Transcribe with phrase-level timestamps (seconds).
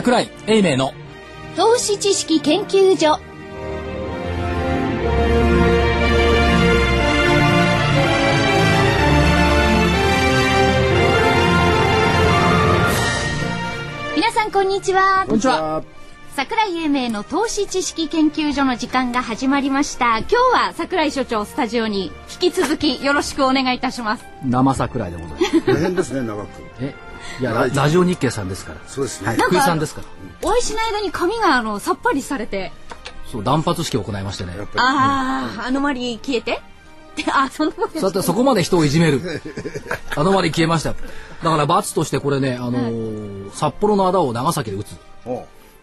[0.00, 0.94] 桜井英明の
[1.56, 3.20] 投資知識研究所。
[14.16, 15.26] 皆さんこんにちは。
[15.26, 15.84] こんにちは。
[16.34, 20.20] 桜井英明の投資知識研究所の時間が始まりました。
[20.20, 22.06] 今日は桜井所長スタジオに
[22.42, 24.24] 引き続きよろしくお願いいたします。
[24.46, 25.66] 生桜井でございます。
[25.66, 26.48] 大変ですね長く。
[26.80, 28.80] えいやララジオ日経さんですから。
[28.86, 29.36] そうですね、はい。
[29.36, 30.06] 福井さんですから。
[30.42, 32.72] お会いしない間に髪があのさっぱりされて。
[33.30, 34.54] そう断髪式を行いましてね。
[34.76, 36.60] ああ、アノマリ消えて？
[37.32, 39.20] あ、そんなことそうやってそこまで人をいじめる。
[40.16, 40.90] あのまで消えました。
[40.90, 40.96] よ
[41.42, 44.96] だから罰としてこれね、あのー札幌の仇を長崎で撃つ。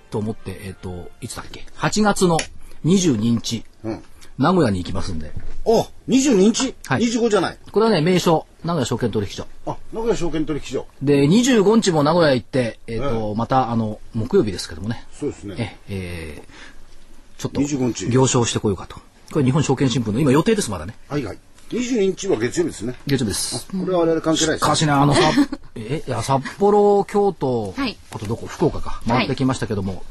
[0.10, 2.38] と思ってえっ、といつだっけ？8月の
[2.86, 4.04] 22日、うん
[4.38, 5.32] 名古屋に行きますんで。
[5.66, 7.04] お22日、はい。
[7.04, 7.58] 25じゃない？
[7.72, 8.46] これはね名所。
[8.64, 9.48] 名古屋証券取引所。
[9.66, 10.86] あ名古屋証券取引所。
[11.02, 15.06] で25日も名古屋行って、えっとまたあの木曜日ですけどもね。
[15.12, 15.56] そうですね。
[15.90, 16.78] ええー
[17.38, 18.10] ちょっと25日。
[18.10, 18.96] 行商してこようかと。
[19.32, 20.96] これ日本証券新聞の今予定ですまだね。
[21.08, 21.38] はいはい。
[21.70, 22.96] 22日は月曜日ですね。
[23.06, 23.68] 月曜日です。
[23.68, 25.22] これは我々関係ないですしかしねあの さ
[25.76, 27.96] えいや札幌京都、はい。
[28.12, 28.48] あとどこ？
[28.48, 29.02] 福岡か。
[29.08, 30.02] 回ってきましたけども、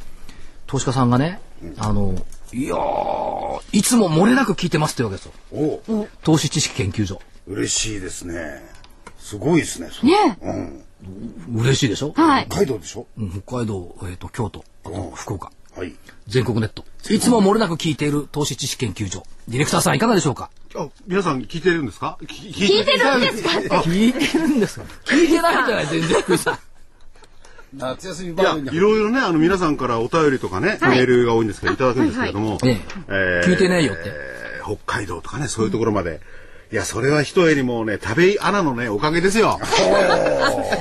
[0.69, 1.41] 投資家さんがね
[1.79, 2.15] あの
[2.53, 5.33] いやーいつも漏れなく聞いてますってわけですよ。
[5.53, 6.09] おう。
[6.23, 7.21] 投資知識研究所。
[7.47, 8.63] 嬉しいですね。
[9.19, 10.39] すごいですねね。
[10.43, 10.51] う
[11.59, 11.61] ん。
[11.61, 12.47] 嬉しいでしょ、はい。
[12.49, 13.07] 北海道でしょ？
[13.19, 14.65] うん北海道、えー、と京都。
[14.85, 15.51] あと福岡。
[15.77, 15.95] はい。
[16.29, 16.85] 全国ネット。
[17.11, 19.25] いつも漏れなく聞いている投資知識研究所。
[19.49, 20.51] ディレクターさんいかがでしょうか？
[20.75, 22.19] あ、皆さん聞いてるんですか？
[22.23, 23.19] 聞聞いてる。
[23.19, 23.51] んですか？
[23.81, 24.87] 聞いてるんですか？
[25.07, 25.87] 聞いてないんじゃない？
[25.87, 26.23] 全然
[27.75, 30.99] 夏休みいや、バーいろいろね、あの、皆さんからお便りとかね、はい。
[30.99, 31.77] メールが多いんですけど、い。
[31.77, 34.03] ただくんですけれども、はいはいえー聞いてねえよって。
[34.07, 36.21] えー北海道とかね、そういうところまで。
[36.73, 39.61] いや、それは一重にもうね、食べ穴のね、おかげですよ。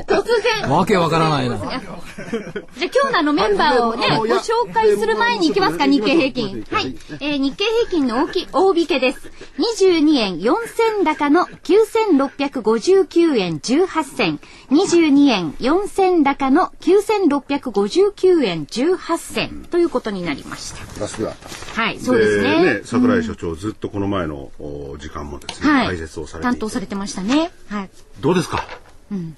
[0.08, 0.24] 突
[0.64, 0.70] 然。
[0.70, 6.66] わけわからないなじゃあ今日のあのメンバーをね、ご紹介する前に行きますか、で日経平均。
[6.72, 6.96] はい。
[7.20, 9.30] えー日経平均の大き大引けです。
[9.60, 14.40] 22円4000高の9659円18銭。
[14.72, 20.84] 22円4000高の9659円18銭ということになりました。
[20.94, 21.36] プラスが
[21.76, 22.82] はい、そうですね。
[22.86, 26.56] 桜井所長、ずっとこの前のお時間もですね、はい解説をされていて。
[26.56, 27.52] 担当されてましたね。
[27.70, 27.90] はい。
[28.22, 28.64] どうですか？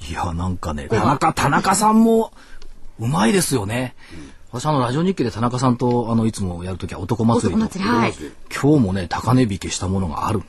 [0.10, 2.32] いやなんかね田中田中さんも
[3.00, 3.96] うまいですよね、
[4.52, 7.66] 私あのラジオ日経で田中さんとあのいつもやるときは男祭りと。
[7.66, 8.14] 男祭り、はい。
[8.50, 10.42] 今日もね高値引けしたものがある。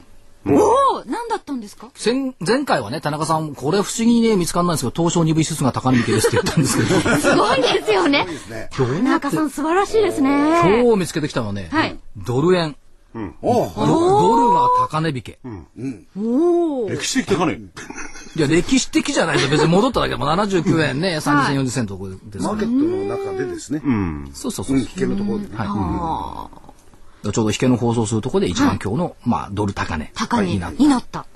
[0.47, 0.53] お
[0.99, 1.89] お、何だったんですか？
[2.03, 7.01] 前前回はね田中さんこれ不思議にね見つかんないんですけど東証2部指数が高値引けですって言ったんですけど。
[7.19, 8.25] すごいですよね。
[8.49, 10.31] ね田中さん素晴らしいですね。
[10.63, 11.99] 今日見つけてきたのはね、はい。
[12.17, 12.77] ドル円。
[13.43, 13.71] おう。
[13.75, 15.39] ドドルが高値引け、
[16.17, 16.89] おお。
[16.89, 17.55] 歴史的高値。
[17.55, 19.51] いや歴史的じゃないですよ。
[19.51, 20.17] 別に戻っただけで。
[20.17, 21.19] も79円ね。
[21.19, 23.83] 30銭40銭のところですからマーケットの中でですね。
[23.85, 24.31] うん。
[24.33, 25.51] そうそうそう、危険のところでね。
[25.57, 26.49] は
[27.25, 27.33] い。
[27.33, 30.11] ちょうど引けの放送するところで一番今日の、まあドル高値。
[30.15, 30.85] 高値にになった。
[30.85, 31.27] なった。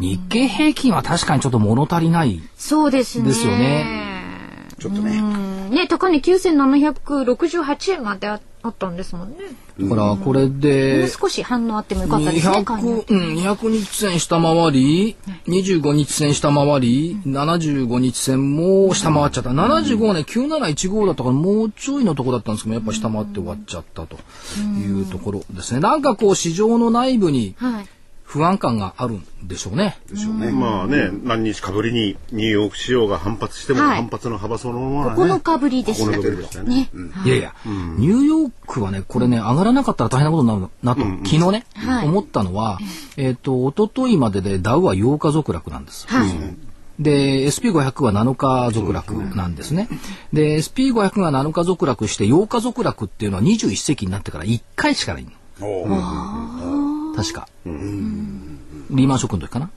[0.00, 2.40] 日経平均は確かにちょっと物足りない。
[2.56, 3.28] そうですね。
[3.28, 4.08] ですよね。
[4.80, 5.18] ちょっとね。
[5.18, 5.70] うん。
[5.70, 9.36] ね、高値9768円までああったんですもんね。
[9.80, 12.64] だからこれもうで少し反応あってもよかったですね。
[12.64, 19.50] 買いに200、うん、200日線下回り、25日線下回り、75日線も下回っちゃった。
[19.50, 24.16] 75はね、9715だったからもうちょいのとこだったんですけど、やっぱ下回って終わっちゃったと
[24.60, 25.80] いうところですね。
[25.80, 27.86] なんかこう市場の内部にはい。
[28.28, 29.96] 不安感があるんでしょうね。
[30.10, 35.22] でしょうねまあね、何日かぶりにニューヨーク市場が反発しても、はい反発の幅そのものはね。
[35.22, 36.10] 9日ぶりでした。
[36.10, 36.90] 9日ぶりでしたね。
[37.24, 42.78] いやいや、ニューヨークはね、これね、上がらなかったら大変なことになるなと、昨日ね、はい思ったのは、
[43.16, 46.06] えっ、と、一昨日まででダウは8日続落なんです。
[46.06, 46.30] はい。
[46.98, 49.88] で、SP500 は7日続落なんですね。
[50.34, 55.30] で、SP500 が7日続落して8日続落っていうのは21世紀になってから1回しかないの。
[57.18, 57.48] 確か。
[57.66, 59.70] リーマンショックの時かな。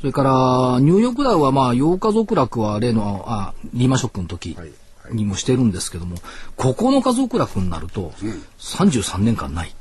[0.00, 4.72] それから、ニューヨークダウはまあ8日続落は例の、あ、リーマンショックの時はい
[5.10, 6.16] にもしてるんですけども、
[6.56, 8.12] 9日続落になると
[8.58, 9.74] 33年間ない。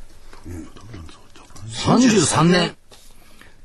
[1.85, 2.75] 33年。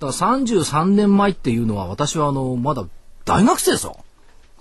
[0.00, 2.85] だから33年前っていうのは私はあの、まだ
[3.25, 3.96] 大学生ですよ。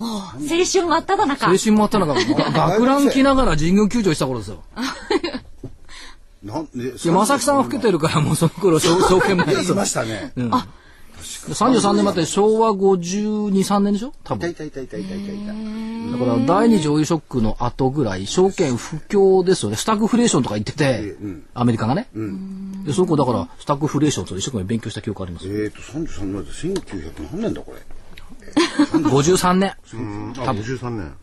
[0.00, 1.46] 青春真っ只中。
[1.46, 4.62] 青春もあったのが、が学ラン着ながら神宮球場した頃ですよ。
[6.42, 10.32] なんでいや、正木さんは老けてるからもうその頃、証証券前です言いましたね
[11.18, 14.12] 33年前って昭和52、3年でしょ？
[14.22, 14.48] 多分。
[14.50, 19.76] 痛い痛い痛い痛い痛い痛い痛いだから第二次オイルショックの後ぐらい、証券不況ですよね。
[19.76, 21.16] スタグフレーションとか言ってて、
[21.54, 22.08] アメリカがね。
[22.84, 25.46] で、そこだから、スタグフレーションと一生懸命勉強した記憶あります。
[25.48, 26.50] えーと33年で
[26.80, 27.78] 1900何年だこれ
[29.00, 29.74] ？53年。
[29.92, 31.14] うんあ、53年。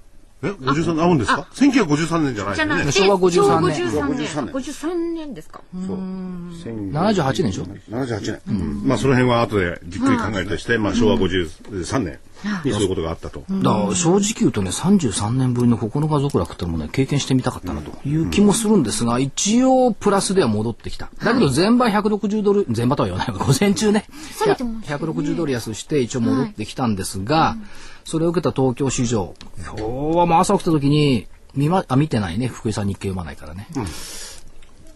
[0.46, 2.68] え、53合うんですか ?1953 年じゃないですね。
[2.68, 4.16] じゃなくて、昭和53年昭和53 53年。
[4.16, 5.62] 年53年ですか。
[5.88, 5.98] そう。
[5.98, 8.88] 78年でしょ？78年。
[8.88, 12.20] まあその辺は後でじっくり考えるとして、まあ昭和53年
[12.64, 13.44] にそういうことがあったと。
[13.50, 21.10] だから正直言うとね、33年ぶりの9日続落ってのもね、経験してみたかったなという気もするんですが、一応プラスでは戻ってきた。
[21.24, 24.06] だけど前場160ドル、前場とは言わないが、午前中ね、
[24.38, 27.58] 下げてますね160ドル安して一応戻ってきたんですが、
[28.06, 33.68] それを受けた東京市場、今日はもう朝起きた時に、見ま、あ、見てないね、福井さん日経読まないからね。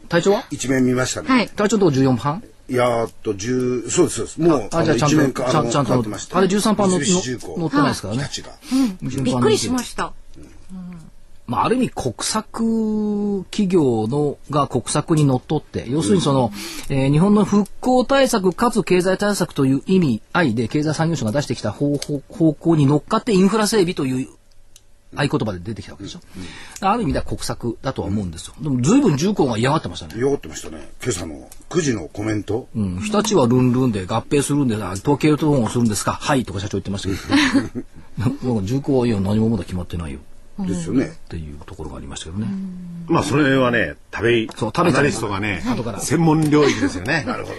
[0.09, 0.45] 体調は？
[0.51, 1.27] 一面見ましたね。
[1.27, 1.49] はい。
[1.49, 4.41] 体調のとこ14班いやーっと、10、そうです、そうです。
[4.41, 8.23] もう、あ、じゃあちゃん一面と、ちゃんちゃんと変わってまし、たあれ13班の三菱重工乗ってないですからね。
[8.31, 9.23] 日立が。
[9.23, 10.13] びっくりしました。
[11.49, 16.51] まあ、ある意味国策企業のが国策にのっとって、要するにその、
[16.89, 24.27] えー日本の復興対策かつ経済対策という意味合いで経済産業省が出してきた方法方向に乗っかってインフラ整備という
[25.15, 26.19] 合言葉で出てきたわけでしょ。
[26.81, 28.53] ある意味では国策だとは思うんですよ。
[28.61, 30.21] でも随分重工が嫌がってましたね。
[30.21, 30.87] よがってましたね。
[31.01, 32.67] 今朝の9時のコメント。
[32.75, 37.85] うん、日立はルンルンで合併するんで、あ統計統合するんですかはいとか社長言ってましたけど。
[38.19, 40.19] なんか重工はいや何もまだ決まってないよ
[40.67, 41.05] ですよね。
[41.05, 42.47] っていうところがありましたけどね。
[43.07, 47.23] まあそれはね、食べ、そう食べちゃうアナリストがね後から、専門領域ですよね。
[47.27, 47.51] なるほ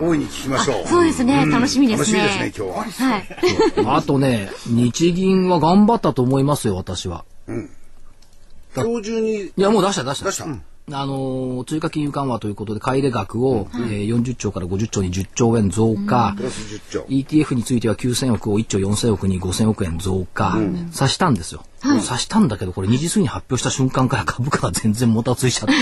[0.00, 0.06] ど。
[0.06, 0.88] 大いに聞きましょう。
[0.88, 1.46] そうですね。
[1.46, 2.18] 楽しみですね。
[2.20, 3.10] 楽しみですね、今日は。
[3.10, 3.96] はい。
[3.98, 7.24] あとね、日銀は頑張ったと思いますよ、私は。
[8.74, 10.26] 今日中にいや、もう出した出した。
[10.26, 10.46] 出した。
[10.90, 16.34] あのー追加金融緩和ということで、買い入れ額を、えー40兆から50兆に10兆円増加。
[16.36, 17.00] プラス10兆。
[17.08, 20.58] ETF については9000億を1兆4000億に5000億円増加、
[20.90, 21.64] さしたんですよ。
[22.00, 25.74] さしたんだけど、これ2時過ぎに発表した瞬間から 株価が全然もたついちゃって、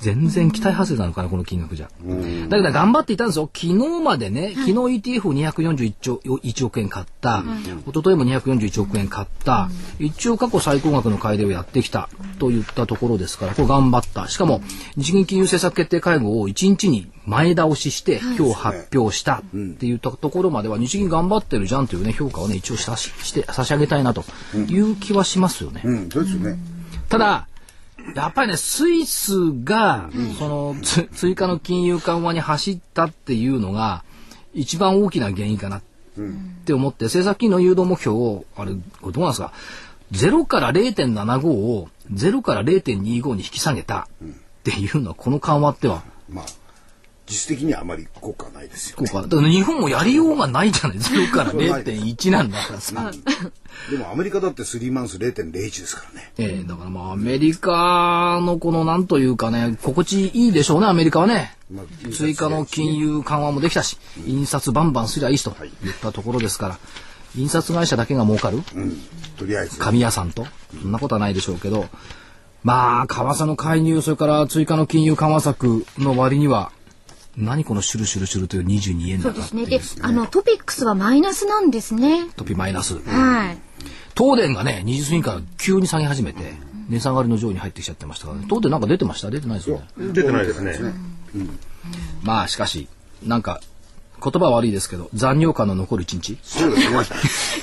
[0.00, 1.88] 全然期待外れなのかな、この金額じゃ。
[2.48, 3.50] だけど頑張っていたんですよ。
[3.52, 7.44] 昨日までね、昨日 ETF を241兆1億円買った、
[7.86, 12.08] 一昨日も241億円買った、一応過去最高額の買い入れをやってきた
[12.38, 14.28] といったところですから、これ頑張った。
[14.28, 14.62] しかも、
[14.96, 19.42] 日銀金融政策決定会合を1日に前倒しして、今日発表したっ
[19.78, 25.82] ていったところまでは、日銀頑張ってるじゃんというね、評価をね、一応したしして差し上げたいなという気はしますよね。
[25.84, 26.58] うん、そうですよね。
[27.08, 27.46] ただ、
[28.14, 29.34] やっぱりね、スイス
[29.64, 30.08] が、
[30.38, 34.04] その、つ追加の金融緩和に走ったっていうのが、
[34.54, 35.82] 一番大きな原因かなっ
[36.64, 39.52] て思って、政策金の誘導目標を、あれ、これどうなんですか、
[40.12, 44.28] 0から0.75を0から0.25に引き下げたっ
[44.62, 46.46] ていうのは、この緩和っては、まあ、
[47.28, 49.04] 実質的にはあまり効果はないですよ効。
[49.04, 53.12] 果、日本もやりようがないじゃない、0から0.1なんだからさ。
[53.90, 56.32] でもアメリカだって3マンス0.01ですからね。
[56.38, 61.56] ええだからまあアメリカのこのなんというかね、心地いいでしょうね、アメリカはね。
[61.70, 65.50] まあ追加の金融緩和もできたし、印刷バンバンすりゃいいしと
[65.84, 66.78] いったところですから、
[67.36, 68.96] 印刷会社だけが儲かるうん。
[69.36, 69.78] とりあえず。
[69.78, 70.46] 紙屋さんと、
[70.80, 71.88] そんなことはないでしょうけど、
[72.64, 76.72] まあ、為替の介入、それから追加の金融緩和策の割には、
[77.38, 79.66] 何このシュルシュルシュルという22円だなそうですね。
[79.66, 82.28] で、あの、トピックスはマイナスなんですね。
[82.36, 82.94] トピマイナス。
[83.06, 83.58] はい。
[84.16, 86.54] 東電がね、20過ぎから急に下げ始めて、
[86.88, 88.44] 値下がりの上位に入ってきちゃってましたからね。
[88.46, 89.30] 東電なんか出てました？
[89.30, 89.84] 出てないですよね。
[90.12, 90.72] 出てないですね。
[92.22, 92.88] まあしかし、
[93.24, 93.60] なんか、
[94.20, 96.38] 言葉は悪いですけど、残尿感の残る一日。
[96.42, 96.96] そうですね。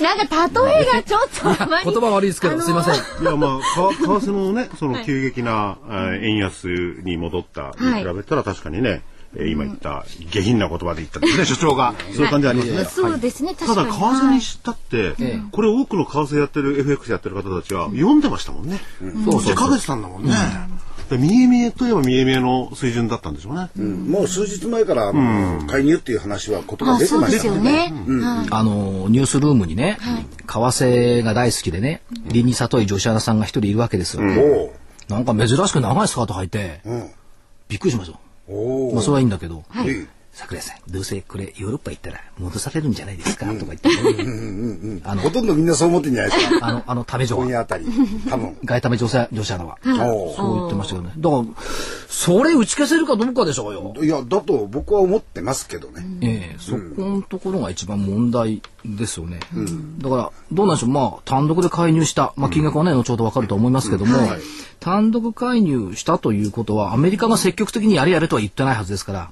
[0.00, 2.94] なんか例えがちょっとあまり 言葉悪いですけど、すいません。
[2.94, 6.66] いや、まあ、か為替のね、その急激な、えー円安
[7.04, 9.02] に戻ったに比べたら確かにね、
[9.38, 11.94] えー今言った下品な言葉で言ったんですね、 所長が。
[12.14, 12.84] そういう感じありますね。
[12.84, 14.20] そうですね、ただ、確かに。
[14.20, 15.14] 為替にしたって、
[15.52, 18.80] これ多くの為替やってる、FX やってる方たちは読んでましたもんね。
[19.24, 20.34] そうそうかけてたんだもんね。
[21.10, 23.68] で見え見えといえば見え見えの水準だったんでしょうね。
[23.78, 25.12] うんもう数日前から、
[25.68, 27.92] 介入っていう話は言葉あ、出てましたね。
[28.08, 34.22] はいあの、ニュースルームにね、為替が大好きでね、林に里井女子アナさんが一人いるわけですよ。
[34.22, 34.72] お
[35.08, 36.90] なんか珍しく長いスカート履いて、お。
[36.90, 37.10] うん。
[37.68, 38.18] びっくりしました。
[38.94, 43.46] まあそれはいいんだけど、いい桜井さん、どうせこれヨーロッパ行ったら戻されるんじゃないですか？
[43.54, 43.88] とか言って、
[45.04, 46.66] あのほ、とんどみんなそう思ってんじゃないですか？
[46.66, 47.86] あの、あの、ため女は、今夜あたり。
[48.28, 48.58] 多分。
[48.62, 49.78] 外為女性、女子アナは。
[50.12, 51.14] おそう言ってましたけどね。
[51.16, 51.44] だから、
[52.10, 53.94] それ打ち消せるかどうかでしょうよ。
[53.96, 54.04] お。
[54.04, 56.04] いや、だと僕は思ってますけどね。
[56.20, 58.60] ええそこのところが一番問題
[58.96, 59.40] ですよね。
[59.98, 64.16] だから、どうなんでしょう、まあ、単独で介入した、まあ、金額はね、後ほどわかると思いますけども、
[64.78, 69.28] 単独介入したということは、アメリカが積極的にやれやれとは言ってないはずですから、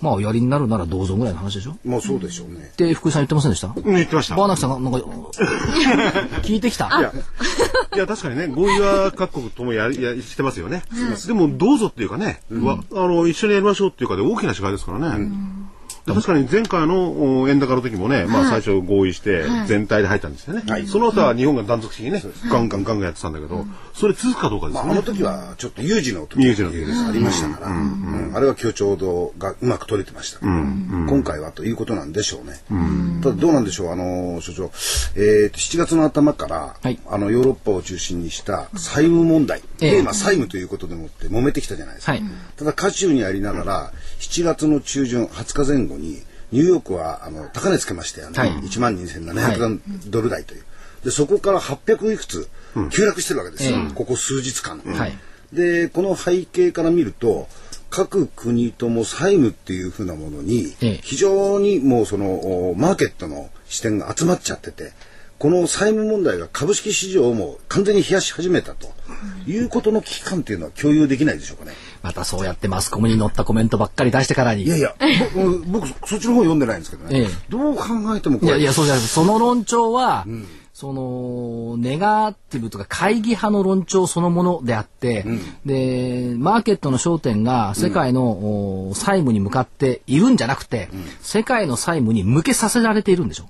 [0.00, 1.76] まあ、おやりになるならどうぞぐらいの話でしょ。
[1.84, 2.70] もうそうでしょうね。
[2.72, 3.68] って、福井さん言ってませんでした？
[3.74, 4.36] うん言ってました。
[4.36, 4.98] バーナキさんが、なんか、
[6.42, 6.86] 聞いてきた。
[6.86, 7.12] いや、
[7.94, 10.82] いや確かにね、合意は各国ともやりやしてますよね。
[11.26, 15.28] でも、どうぞっていうかね、わあの、一緒にやりましょうっていうかで大きな違いですからね。
[16.06, 20.62] 確かに前回のお円高の時もね、まあ最初合意して全体で入ったんですよね。
[20.86, 24.90] その後は日本が断続的にね、ガンガンガンガンやってたんだけど、それ続くかどうかですね。
[24.90, 27.04] あの時はちょっと有事の時有事の時です。
[27.04, 30.40] ありましたから、うんあれは協調度がうまく取れてました。
[30.40, 32.60] 今回はということなんでしょうね。
[33.22, 34.64] ただどうなんでしょう、あの所長、
[35.14, 36.98] えーと、7月の頭から、はい。
[37.06, 39.90] あのヨーロッパを中心にした債務問題、ええ。
[39.92, 42.12] テーマ債務ということでもって揉めてきたじゃないですか。
[42.12, 42.22] はい。
[42.56, 46.22] ただ渦中にありながら、7月の中旬、20日前後に、
[46.52, 48.38] ニューヨークはあの高値つけましたよね。
[48.38, 50.64] はい1万2700ドル台という。
[51.04, 52.48] で、そこから800いくつ
[52.90, 53.76] 急落してるわけですよ。
[53.76, 54.80] ええここ数日間。
[54.80, 55.18] はい
[55.52, 57.48] で、この背景から見ると、
[57.88, 64.92] 各国とも債務っていうふうなものにええ、非常にもうその、おマーケットの視点が集まっちゃってて、
[65.38, 68.88] この債務問題が株式市場をもう完全に冷やし始めたと
[69.46, 71.72] いうことの危機感っていうのは共有できないでしょうかね。
[72.04, 74.64] またそうやってマスコミに載ったコメントばっかり出してからに。
[74.64, 74.94] いやいや、
[75.34, 77.20] 僕、僕そっちの方読んでないんですけどね。
[77.20, 77.84] ええどう考
[78.14, 78.48] えてもこれ。
[78.48, 79.02] いやいや、そうじゃない。
[79.02, 80.26] その論調は、
[80.74, 85.24] その、ネガティブとか会議派の論調そのものであって、
[85.64, 90.90] で、マーケットの焦点が世界の、お債務に向かっているんじゃなくて、
[91.22, 93.44] 世界の債務に向けさせられているんでしょ。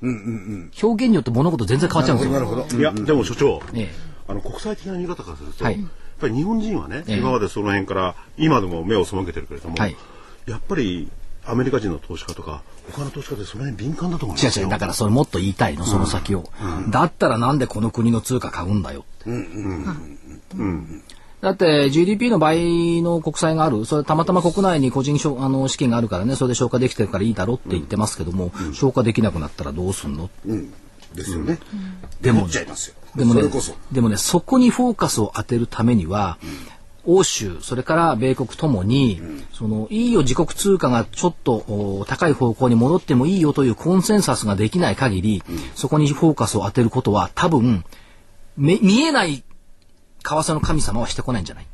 [0.81, 2.33] 表現によって物事全然変わっちゃうんですよ。
[2.35, 2.79] なるほど。
[2.79, 5.85] いや、でも所長、ええあの国際的な見方からすると、はい
[6.25, 9.97] ぱり日本人はね、ええ今までその辺から今でも目を背けてるけれども、はい
[10.47, 11.09] やっぱり
[11.47, 12.63] アメリカ人の投資家とか
[12.93, 14.65] 他の投資家でその辺敏感だと思うんですよ。
[14.65, 14.71] 違う違う。
[14.73, 16.45] だからそれもっと言いたいの、その先を。
[16.91, 19.31] だったらなんでこの国の通貨買うんだよって。
[21.41, 30.73] だって GDP の倍の国債がある、それたまたま国内に個人しょあの資金があるからね、それで消化できてるからいいだろって言ってますけども、消化できなくなったらどうすんのうん。
[31.15, 31.59] ですよね。
[32.21, 32.49] でも。
[33.17, 33.43] でもね
[33.93, 36.39] でもね、そこにフォーカスを当てるためには、
[37.07, 39.21] 欧州、それから米国ともに、
[39.53, 45.43] その、いいよ、自国通貨がちょっとお高い方向に戻ってもいいよというコンセンサスができない限り、
[45.75, 47.85] そこにフォーカスを当てることは多分、
[48.57, 49.45] め見えない為
[50.23, 51.67] 替の神様はしてこないんじゃない？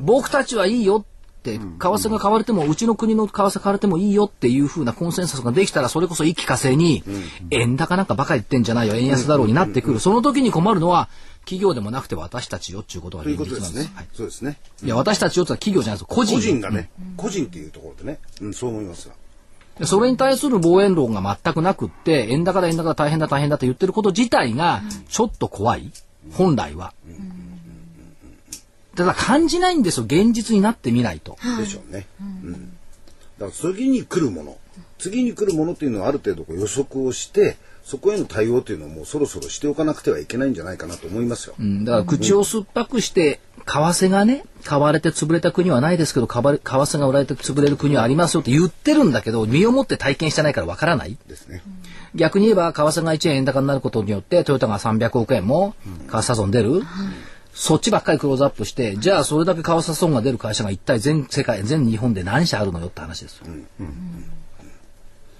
[0.00, 1.04] 僕たちはいいよ
[1.54, 7.02] 為替が変われても、うちの国の為替変われてもいいよっていう風なコンセンサスができたら、それこそ一気化成に、
[7.50, 10.00] 円高なんかバカ言ってんじゃないよ、円安だろうになってくる。
[10.00, 11.08] その時に困るのは、
[11.46, 13.74] 企業でもなくて私たちよっていうことがという現実なんです。
[13.74, 14.06] ですねはい。
[14.12, 14.58] そうですね。
[14.82, 16.14] いや、私たちよってのは企業じゃないです。
[16.14, 16.34] 個人。
[16.34, 19.14] 個人がね、個人っていうところでね、うん、そう思いますよ。
[19.78, 25.92] でそれに対する防衛論が全くなくって、円高だ円高だ大変だ大変だって言ってること自体が、ちょっと怖い。
[26.32, 26.92] 本来は。
[27.06, 27.12] た
[29.04, 30.04] だ感じないんですよ。
[30.04, 31.36] 現実になってみないと。
[31.58, 32.06] でしょうね。
[32.20, 32.52] うん。
[32.52, 32.66] だか
[33.46, 34.58] ら次に来るもの、
[34.98, 41.54] 次に来るものっていうのはある程度こう予測をして、そこへの対応というのをもうそろそろしておかなくてはいけないんじゃないかなと思いますよ。
[41.58, 51.16] うんだから口を酸っぱくして、為替がね、買われて潰れた国はないですけど、買われ為替が売られて潰れる国はありますよって言ってるんだけど、身をもって体験してないからわからない。
[51.28, 51.62] ですね。
[52.14, 55.74] 逆に言えば、為替が1円円高になることによって、トヨタが300億円も、
[56.08, 56.82] 為替差損出る。
[57.56, 63.46] そっちばっかりクローズアップして、じゃあそれだけ為替損が出る会社が一体全世界、全日本で何社あるのよって話ですよ。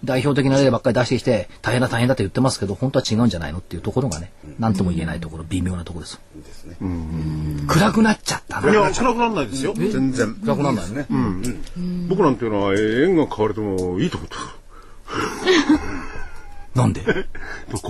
[0.02, 6.20] 代表的な例ばっかり出してきて、大変だ大変だって言ってますけど、本当は違うんじゃないのっていうところがね、何とも言えないところ、微妙なところです。
[6.36, 6.76] ですね。
[7.68, 8.70] 暗くなっちゃったな。
[8.70, 9.74] いや、暗くならないですよ。
[9.74, 10.34] 全然。
[10.36, 11.06] 暗くならないね。
[12.08, 14.36] 僕なんていうのは円が買われてもいいと思って
[16.76, 17.02] なんで？
[17.04, 17.28] る。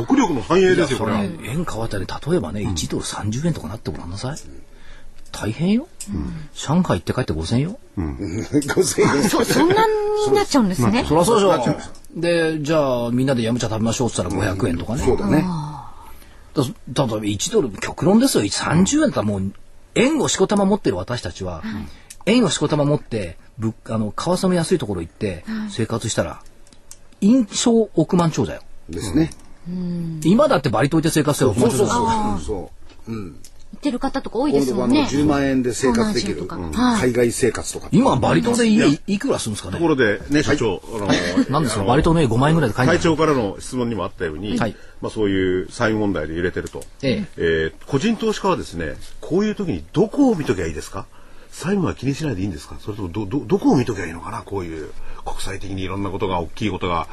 [0.06, 1.18] 国力の繁栄ですよ、これは。
[1.22, 4.36] ね円変わったり、例えばね、1ドル30円とかなってごらんなさい。
[5.32, 5.86] 大変よ。
[6.54, 7.78] 上海行って帰って5000よ。
[7.98, 9.28] 5000円。
[9.28, 9.74] そ、そんな
[10.28, 11.04] になっちゃうんですね。
[11.06, 11.76] そりゃそうでしょ。
[12.16, 15.02] で、じゃあみんなでヤムチャ食べましょうって言ったら500円とかね。
[15.04, 15.44] そうだね。
[16.54, 18.44] だ例えば1ドル、極論ですよ。
[18.44, 19.52] 30円だったらもう、
[19.94, 21.62] 円をしこたま持ってる私たちは、
[22.24, 26.40] 円をしこたま持って、物あの、為替の安いところ行って生活したら、
[27.20, 28.62] 印象億万長者よ。
[28.90, 29.30] ですね。
[30.24, 32.40] 今だってバリ島行って生活してる億そうそうそう。
[32.40, 32.70] そ
[33.08, 33.12] う。
[33.12, 33.36] うん。
[33.72, 35.24] 言ってる方とか多いで今度はあのすもんね。
[35.24, 36.46] 10万円で生活できる。
[36.46, 37.88] 海外生活とか。
[37.90, 41.06] 今バリ島で家いくらするんですかとねころでね、社長、あの、
[41.50, 41.84] なんですか？
[41.84, 44.76] バリ島の家5万円ぐらいで会長からの質問にもあったように、はい。
[45.02, 47.28] まあそういう債務問題で揺れてると、ええ。
[47.36, 51.06] えー個人投資家はですね、こういう時にどこを見ときゃいいですか？
[51.56, 52.76] 債務は気にしないでいいんですか？
[52.80, 54.42] それともど、ど、どこを見ときゃいいのかな？
[54.42, 54.92] こういう
[55.24, 57.08] 国際的にいろんなことが、大きいことが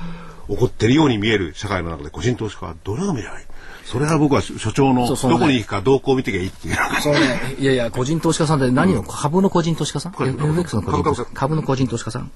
[0.50, 3.45] 起こってるように見える社会の中で個人投資家はどれを見ればいい？
[3.85, 10.12] それは僕は所所長のどこに行くか動向を見てきゃいいっていうそうね、いやいや、個人投資家さんって何の、株の個人投資家さん？
[10.12, 11.55] 株 ?FX の個人投資株家株。
[11.55, 12.29] の個人投資家さん。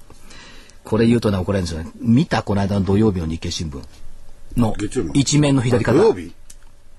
[0.84, 1.90] これ言うとね、怒られるんですよね。
[2.00, 3.82] 見たこの間の土曜日の日経新聞
[4.56, 4.74] の
[5.12, 5.98] 一面の左肩。
[5.98, 6.04] 土。
[6.06, 6.32] 曜日？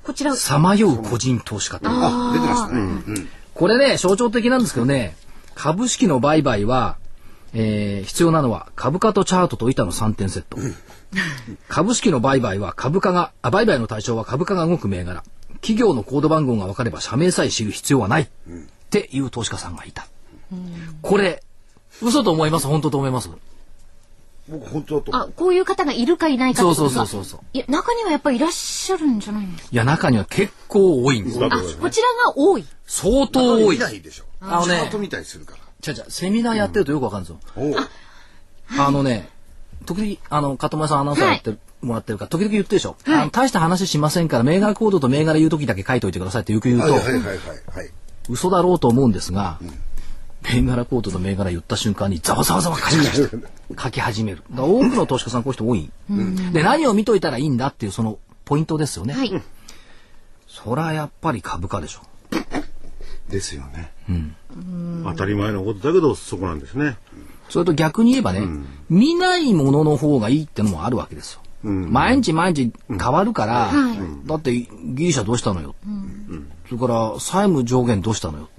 [0.03, 1.87] こちら、さまよう個人投資家って。
[1.89, 3.38] あ、出てましたね。
[3.59, 3.67] うん。
[3.67, 5.15] これね、象徴的なんですけどね、
[5.55, 6.97] 株式の売買は、
[7.53, 10.57] えー必要なのは株価とチャートと板の3点セット。
[11.67, 15.23] 株式の売買は株価が、あ売買の対象は株価が動く銘柄。
[15.61, 18.23] 企業のコード番号が分かれば社名さえ知る必要はない。
[18.23, 18.27] っ
[18.89, 20.07] ていう投資家さんがいた。
[21.01, 21.43] これ、
[22.01, 23.29] 嘘と思います本当と思います
[24.49, 25.15] 僕本当だと。
[25.15, 31.47] あ、こういう方がいるかいないかそうそうそうそうそういや、中にはやっぱりいらっしゃるんじゃないんですかいや、中には結構多いんですよ。
[31.47, 32.65] あ、こちらが多い。
[32.87, 33.77] 相当多い。
[33.77, 34.25] 見ないでしょ。
[34.41, 35.59] あのねチャート見たりするから。
[35.81, 37.39] ちゃちゃ、セミナーやってるとよくわかるんですよ。
[37.55, 37.75] おう
[38.77, 39.29] あのね、
[39.85, 42.95] 時々、あの、片村さんアナウンサーやってる、もらってるから、時々言ってるでしょ。
[43.03, 47.89] はいあの大した話しませんから、銘柄コードと銘柄言う時だけ書いといてくださいってよく言うと、はいはいはいはいはい。
[48.29, 49.59] 嘘だろうと思うんですが、
[50.43, 53.47] 銘柄コードと銘柄言った瞬間にざわざわざわ書き始める。
[53.77, 54.43] 書き始める。
[54.55, 55.91] 多くの投資家さんこういう人多い。
[56.53, 59.13] で、何を見といたらいいんだっていうそのポイントですよね。
[59.13, 59.31] はい。
[60.47, 62.01] そらやっぱり株価でしょ。
[63.29, 63.91] ですよね。
[65.03, 66.97] 当たり前のことだけど、そこなんですね。
[67.49, 68.41] それと逆に言えばね、
[68.89, 71.41] 見ないものの方がいいってのもあるわけですよ。
[71.63, 74.67] 毎日毎日変わるから、はいだってギ
[75.07, 75.75] リシャどうしたのよ。
[76.69, 78.49] それから債務上限どうしたのよ。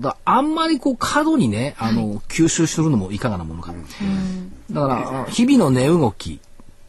[0.00, 3.74] だあんまりこう過度にね、あの、吸収するのもいかがなものか。
[4.70, 6.40] だから、日々の値動き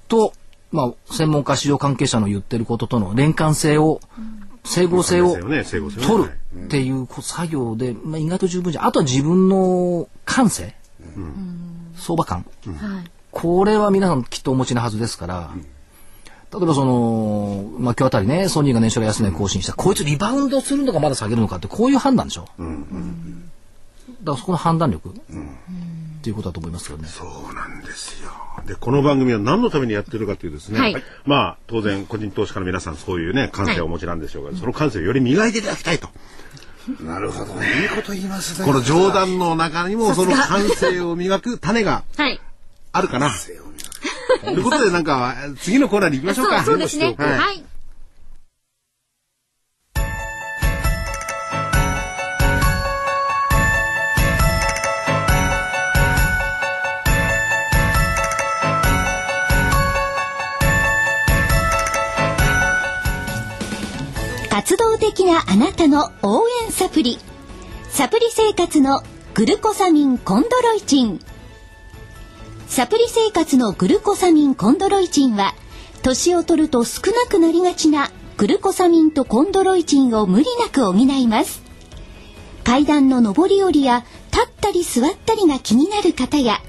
[0.08, 0.34] と、
[0.72, 4.00] まあ、専門家市場関係者の言ってることとの連関性を、
[4.63, 6.32] 整合性を取る
[6.65, 8.86] っていう作業で、まあ、意外と十分じゃん。
[8.86, 10.75] あとは自分の感性、
[11.98, 13.12] 相場感、はい。
[13.32, 15.51] これは皆さんきっとお持ちなはずですから、
[16.53, 22.41] 例えばその、まあ、今日あたりね、ソニーが年初来安値更新した、こいつリバウンドするのかまだ下げるのかって、こういう判断でしょ？
[22.41, 25.13] だからそこの判断力、っ
[26.22, 27.07] ていうことだと思いますよね。
[27.07, 28.31] そうなんですよ。
[28.67, 30.79] で、この番組は何のためにやってるかというですね。
[30.79, 30.95] はい
[31.25, 36.07] まあ、当然、個人投資家の皆さん、そういうね、感性をお持ちなんでしょうが、その感性をより磨いていただきたいと。
[37.01, 37.67] なるほどね。
[37.81, 38.65] いいこと言いますね。
[38.65, 42.39] この冗談の中にも、その感性を磨く種がはい。
[42.92, 43.31] あるかな。
[44.42, 46.64] ということで、なんか、次のコーナーに行きましょうか。
[46.64, 47.16] そうですね。
[47.18, 47.64] はいはい。
[64.50, 67.18] 活動的なあなたの応援サプリ。
[67.90, 69.01] サプリ生活の
[69.33, 71.20] グルコサミンコンドロイチン。
[72.74, 75.53] サプリ生活のグルコサミンコンドロイチンは
[76.01, 81.62] 年を取ると少なくなりがちなグルコサミンとコンドロイチンを無理なく補います。
[82.64, 86.62] 階段の上り下りや立ったり座ったりが気になる方や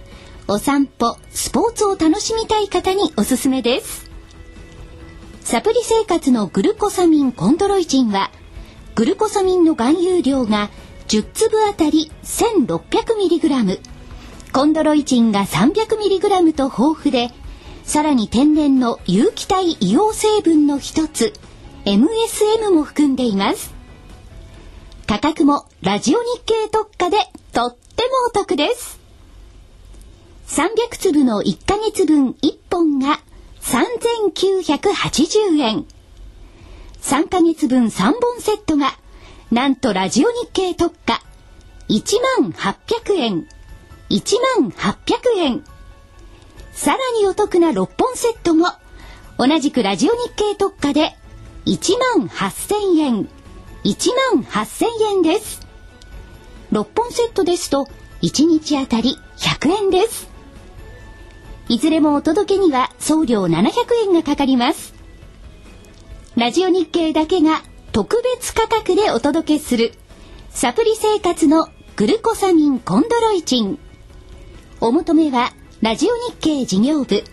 [0.47, 4.11] お散歩スポーツを楽しみたい方におすすめです。
[5.41, 8.31] サプリ生活のグルコサミンコンドロイチンは
[8.95, 10.69] グルコサミンの含有量が
[11.09, 13.94] 10粒あたり 1600mg
[14.55, 17.31] コンドロイチンが 300mg と豊富で
[17.83, 21.33] さらに天然の有機体硫黄成分の一つ
[21.85, 23.75] MSM も含んでいます。
[25.09, 27.17] 価格もラジオ日経特価で
[27.53, 29.01] とってもお得です。
[30.47, 33.19] 300粒の1ヶ月分1本が
[33.61, 35.85] 3980円。
[37.03, 38.97] 3ヶ月分3本セットが
[39.51, 41.21] なんとラジオ日経特価
[41.89, 43.49] 1万800円。
[44.11, 45.65] 1万800円。
[46.73, 48.67] さらにお得な6本セットも
[49.39, 51.17] 同じくラジオ日経特価で
[51.67, 53.29] 1万8000円。
[53.85, 54.87] 1万8000
[55.17, 55.61] 円です。
[56.73, 57.87] 6本セットですと
[58.23, 60.29] 1日あたり100円です。
[61.69, 63.73] いずれもお届けには送料700
[64.07, 64.95] 円がかかります。
[66.37, 67.63] ラジオ日経だけが
[67.93, 69.93] 特別価格でお届けする
[70.51, 73.79] サプリ生活のグルコサミンコンドロイチン。
[74.85, 77.25] お求めはラジオ日経事業部。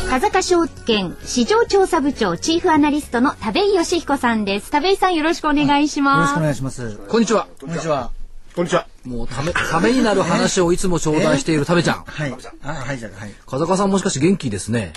[0.10, 4.72] 風賀証券市場調査部長チーフアナリストの田部井義彦さんです。
[4.72, 6.40] 田部井さんよろしくお願いしよろしくおます。
[6.42, 6.98] 願いします。
[7.08, 7.48] こんにちは。
[7.62, 8.10] こんにちは。
[8.56, 8.88] こんにちは。
[9.10, 12.04] もうため、ためになる話をいつも頂戴しているたべちゃん。
[12.06, 12.36] はい。
[12.64, 13.34] あ、はい、じゃあ、はい。
[13.48, 14.94] 風間さんもしかして元気ですね。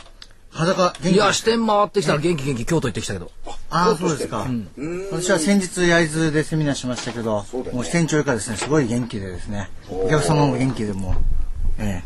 [0.51, 3.31] 裸、元気いや、支店回ってきたら元気元気京都行ってきたけど。
[3.71, 4.47] ああ、そうですか。
[5.11, 11.15] 私は先日焼津でセミナーしましたけど、もう支店長以下ですね、すごい元気でですね、お客様も元気でもう、
[11.79, 12.03] え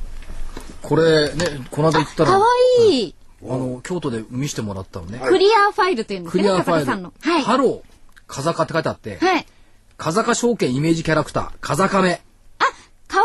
[0.83, 2.47] これね、この間行ったら、かあわ
[2.89, 3.15] いい。
[3.43, 5.21] の、京都で見せてもらったのね。
[5.25, 6.87] クリアファイルというんですね、リアファイル。
[6.87, 7.13] さんの。
[7.21, 7.43] はい。
[7.43, 7.81] ハロー、
[8.29, 9.47] 風かって書いてあって、はい。
[9.97, 12.21] 風か証券イメージキャラクター、風亀。
[12.59, 12.65] あ、
[13.09, 13.25] かわ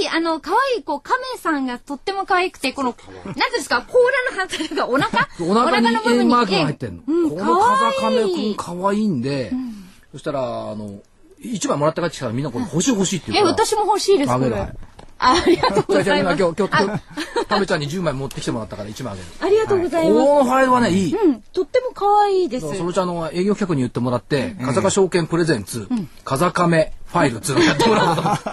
[0.00, 0.08] いい。
[0.08, 3.98] あの、かわいい、こう、亀さんがとっても可愛くて、この、なんですか、甲
[4.30, 5.28] 羅の反対がお腹？
[5.40, 7.02] お腹にの部分円マークが入ってんの。
[7.06, 8.52] うん、このかわ風亀くいい。
[8.52, 9.52] ん可愛いんで、
[10.12, 11.00] そしたら、あの、
[11.40, 13.66] 一枚もらって帰ってきたらみんなこれ欲しい欲しいって言え、うから。
[13.66, 14.48] 私も欲しいです、これ。
[15.22, 16.38] ありがとうじゃあじゃあ今ございます。
[16.38, 19.28] 今日、今日、今日、ためちゃんに10枚持ってきてもらったから1枚あげる。
[19.40, 20.26] ありがとうございます。
[20.26, 21.14] このファイルはね、いい。
[21.14, 22.76] うん、とっても可愛いです。
[22.76, 25.88] そのちゃんの営業客に言ってもらって、風賀証券プレゼンツ、
[26.24, 28.48] 風亀ファイルっつやってもらおうと思って。
[28.48, 28.52] え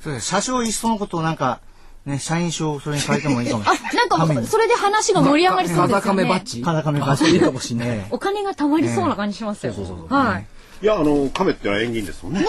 [0.02, 0.26] そうです。
[0.26, 1.60] 車掌いっそのことをなんか、
[2.06, 3.80] ね、社員証をそれに変えてもいいかもしれない。
[3.92, 5.92] あ、なんかもう、それで話が盛り上がりそうですよね。
[5.92, 6.62] 風亀バッジ？
[6.62, 7.88] 風亀バッジあそれいいかもしんない。
[7.88, 9.74] えお金が貯まりそうな感じしますよ。
[10.08, 10.46] はい。
[10.82, 12.40] いや、あの、亀ってのは縁起ですもんね。
[12.40, 12.46] ね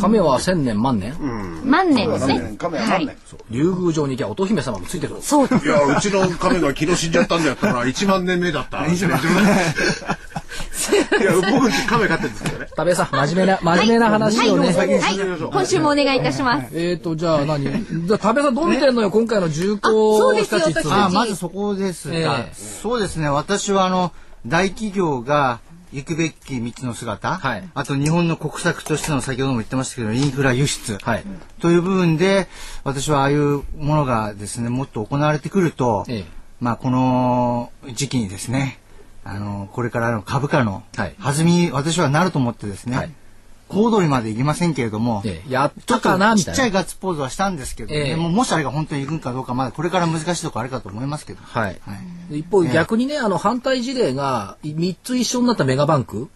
[0.00, 2.54] 亀は千年万年、え、万年ですね。
[2.58, 3.16] カメラ何年。
[3.50, 5.16] 竜宮城に行きゃ乙姫様もついてる。
[5.22, 5.48] そう。
[5.48, 5.66] です。
[5.66, 8.86] いや、うちの亀が昨日死んじゃったんだよったら、 1万年目だった。
[8.86, 8.90] い
[11.24, 12.66] や、僕亀飼ってるんですけどね。
[12.76, 14.72] 田部さん、真面目な、真面目な話をね。
[14.72, 15.18] はい、
[15.50, 16.68] 今週もお願いいたします。
[16.74, 17.64] えーと、じゃあ何？
[17.64, 21.14] じゃあ、田部さんどう見てんのよ、今回の重工あ、私。
[21.14, 22.10] まずそこです
[22.82, 24.12] そうですね、私はあの、
[24.46, 25.60] 大企業が
[25.92, 27.68] 行くべき道の姿、はい。
[27.74, 31.24] あと日本の国策としての先ほども言ってましたけど、インフラ輸出、はい。
[31.60, 32.48] という部分で、
[32.84, 36.24] 私はああいうものがですね、もっと行われてくると、ええ。
[36.60, 38.80] まあ、この時期にですね、
[39.24, 41.14] あの、これからの株価のはい。
[41.20, 43.10] 弾み、私はなると思ってですね、はい
[43.68, 46.70] 小躍りまでいきませんけれども、ええやっちょったかなとちっちゃい。
[46.70, 51.40] ガッツポーズはしたんですけど、ももしあれが本当に行くんかどうか、まだこれから難しいところあるかと思いますけど。
[51.42, 51.78] はい。
[51.84, 51.98] はい
[52.30, 56.28] で一方、逆にね、あの、反対事例が3つ一緒になったメガバンク、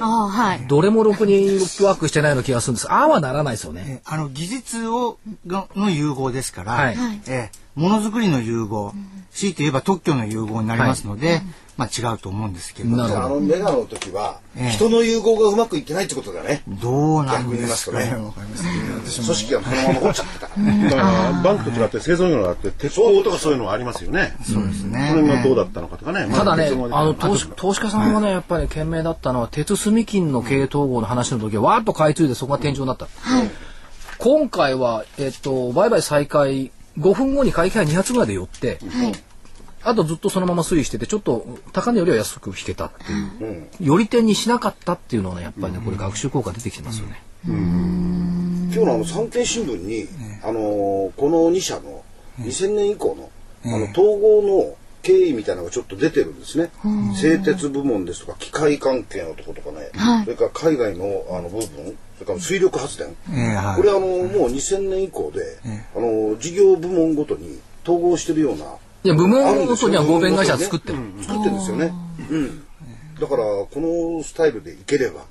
[0.00, 0.66] ああ、はい。
[0.66, 2.90] どれもろくにロックワークしてないような気がするんです。
[2.90, 3.84] ああはならないですよね。
[3.86, 8.92] えあの技術をがの融合ですから、はいえものづくりの融合、
[9.32, 11.40] 強いて言えば特許の融合になりますので、
[11.82, 16.62] まあ違うと思うんですけど、なああのメガの時は、ええ人の融合がうまくいってないってことだね。
[16.68, 18.10] どうなんですかね。
[18.10, 20.90] か組織がそのまま残っちゃってたから。
[20.90, 24.36] だから、バンクと違って製造業があって、鉄鋼とかそういうのはありますよね。
[24.44, 25.08] そうですね。
[25.10, 26.28] それがどうだったのかとかね。
[26.34, 33.08] ただね、まあの、投資、投資家さんはね、やっぱり懸命だったのは、鉄住金の経営統合の話の時は、わーっと買い継いでそこが天井になった。
[34.18, 38.78] 今回は、えっと、売買再開、5分後に会計が2発ぐらいで寄って、
[39.84, 43.68] あとずっとそのまま推移してて、ちょっと高値よりは安く引けたっていう。
[43.80, 47.22] 寄り点にしなかったっていうのはね、やっぱりね、これ学習効果出てきてますよね。
[47.44, 47.54] 今
[48.70, 50.08] 日のあの産経新聞に、
[50.42, 52.04] あのーこの2社の
[52.40, 53.30] 2000年以降の、
[53.74, 56.70] あの統合の経緯みたいなのがちょっと出てるんですね。
[57.20, 59.90] 製鉄部門ですとか機械関係のとことかね、
[60.24, 61.62] それから海外のあの部分、
[62.14, 63.08] それから水力発電。
[63.08, 64.18] これあのもう
[64.48, 65.58] 2000年以降で、
[65.96, 68.66] あの事業部門ごとに統合してるような。
[69.04, 70.98] いや、部門ごとには合弁会社作ってる。
[71.22, 71.92] 作ってるんですよね。
[72.30, 72.64] うん。
[73.20, 75.24] だからこのスタイルでいければ、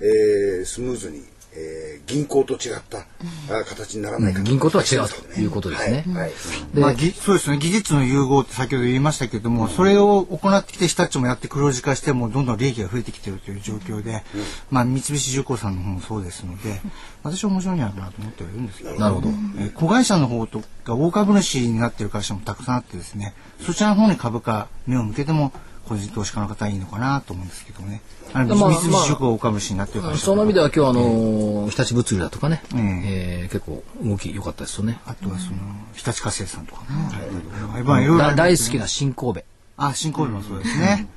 [0.00, 6.04] えースムーズに、えー銀行と違った、あ形にならないか銀行とは違うということですね。
[6.08, 6.22] はい。
[6.22, 6.30] はい。
[6.74, 7.58] でまあ、ぎそうですね。
[7.58, 14.24] 技術の融合って先ほど言いましたけれども、それを行ってきて日立もやって黒字化してもどんどん利益が増えてきているという状況で、
[14.70, 16.80] まあ、三菱重工さんの方もそうですので
[17.22, 18.98] 私は面白いんじゃないかなと思ってはいるんですけど。
[18.98, 19.28] なるほど。
[19.28, 25.52] えー子会社の方とか大株主になっている会社もたくさんあってですねそちらの方に株価目を向けても
[25.90, 28.00] 個人投資家の方はいいのかなと思うんですけどね。
[28.32, 30.00] あのまあ三菱重工が大株主になってい。
[30.00, 35.00] る会社その意味では今日あの日立物流だとかね、うんえー結構動き良かったですよね。
[35.04, 35.56] あとはその
[35.94, 39.42] 日立火星さんとかね、まあいろいろ大好きな新神戸。
[39.76, 41.08] あ、新神戸もそうですね。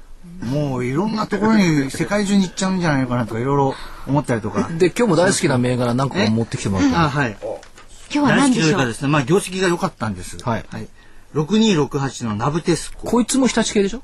[0.42, 3.76] もういろんなところに世界中に行っちゃうんじゃないのかなとかいろいろ
[4.08, 4.68] 思ったりとか。
[4.70, 7.04] で、今日も大好きな銘柄何個か持ってきてもらった。
[7.04, 7.38] あ、はい。
[8.12, 8.86] 今日は何でしょう？
[8.88, 10.38] ですね、まあ業績が良かったんです。
[10.44, 10.66] はい。
[11.36, 13.06] 6268のナブテスコ。
[13.08, 14.02] こいつも日立系でしょ？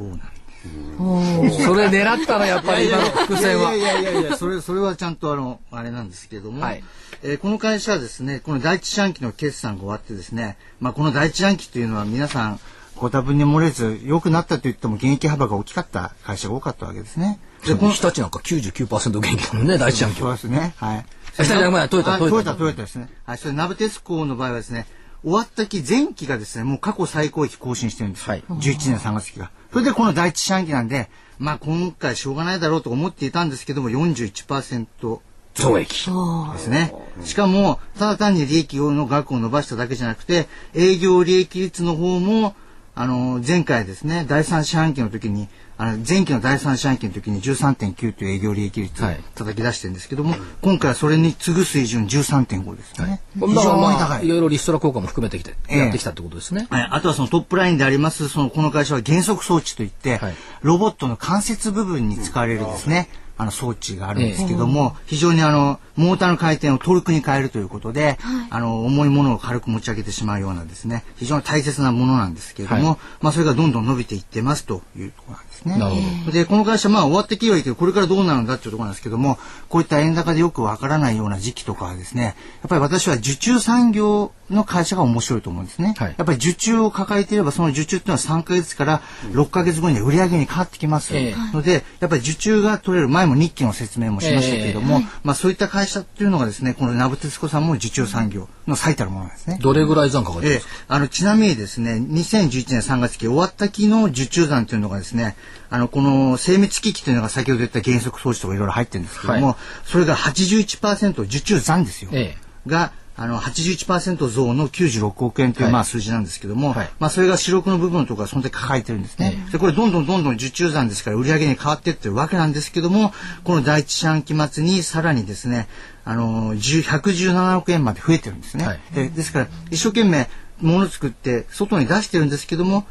[0.00, 1.50] そうなん。
[1.52, 3.74] それ狙ったのやっぱり今の伏線は。
[3.74, 6.84] いやいやいやいや、それ、それはちゃんとあの、あれなんですけれども、はい
[7.22, 12.60] えーこの会社はですね、この第一四半期の決算が終わってですね、まあこの第一四半期というのは皆さん
[12.96, 17.40] ご多分に漏れず良くなったと言っても減益幅が大きかった会社が多かったわけですね。
[17.66, 20.36] で、この日立なんか99%元気だもんね、第一四半期は。
[20.36, 20.74] そうですね。
[20.76, 21.06] はい。
[21.38, 23.08] あ下じゃないトヨタあトヨタトヨタ、トヨタですね。
[23.24, 23.38] はい。
[23.38, 24.86] それナブテスコの場合はですね、
[25.22, 28.32] 終わった期前期がですね、もう過去最高益更新してるんですよ。
[28.32, 28.56] はい11
[28.90, 29.50] 年3月期が。
[29.72, 35.20] それでこの第一四半期なんで、まあ今回しょうがないだろうと思っていたんですけども、41%
[35.54, 36.10] 増益。
[36.52, 36.94] ですね。
[37.24, 42.54] しかも、ただ単に利益の額を伸ばしただけじゃなくて、営業利益率の方も、
[42.94, 45.48] あの、前回ですね、第三四半期の時に、
[45.80, 49.20] あの、前期の第三四半期の時に13.9という営業利益率をはい。
[49.34, 53.22] 叩き出してるんですけども、今回はそれに次ぐ水準13.5ですね。
[53.34, 54.28] 非だから常にまあ、高いい。
[54.28, 55.78] ろいろリストラ効果も含めてきて、ええ。
[55.78, 56.66] やってきたってことですね。
[56.68, 60.34] はい、あとはそのトップラインであります、そのこの会社は減速装置といって、はい。
[60.60, 63.08] ロボットの関節部分に使われるですね、
[63.40, 68.18] あの装置があるんですけども、非常にあの、モーターの回転をトルクに変えるということで、
[68.50, 72.98] あの、重いものを軽く持ち上げてしまうようなですね、非常に大切なものなんですけれども、はい。
[73.22, 75.78] まあそれがどんどん伸びていってますというところなんですね。
[75.78, 75.94] なる
[76.24, 82.34] ほで、この会社、まあ終わってきはいいけど、これからどうなるんだっていうところなんですけども、こういった円高でよくわからないような時期とかはですね、やっ
[82.68, 85.94] ぱり私は受注産業の会社が面白いと思うんですね。
[85.96, 91.16] はいやっぱり受注を抱えていれば、その受注っていうのは3ヶ月から6ヶ月後には売り上げに変わってきます。
[91.16, 99.58] ええので、やっぱり受注が取れる前も日記の説明もしましたけれども、ええまあそういった会社っていうのがですね、このナブテスコさんも受注産業の最たるものなんですね。
[99.60, 105.36] どれぐらい残価がええですか、あの、ちなみにですね、2011年3月期終わった期の受注残というのがですね、
[105.70, 112.10] あの、この精密機器というのが先ほど言った減速装置とかいろいろ入ってるんですけども、はいそれが81%受注残ですよ。
[112.12, 112.36] え
[112.66, 119.36] が、あの、81%増の96億円という、はいまあ数字なんですけども、はいまあそれが主力の部分とかその時抱えてるんですね。
[119.52, 123.12] で、これどんどんどんどん受注残ですから売り上げに変わっていってるわけなんですけども、
[123.44, 125.68] この第一四半期末にさらにですね、
[126.04, 128.66] あの、10 117億円まで増えてるんですね。
[128.66, 130.28] はいでですから、一生懸命
[130.62, 132.86] 物作って外に出してるんですけども、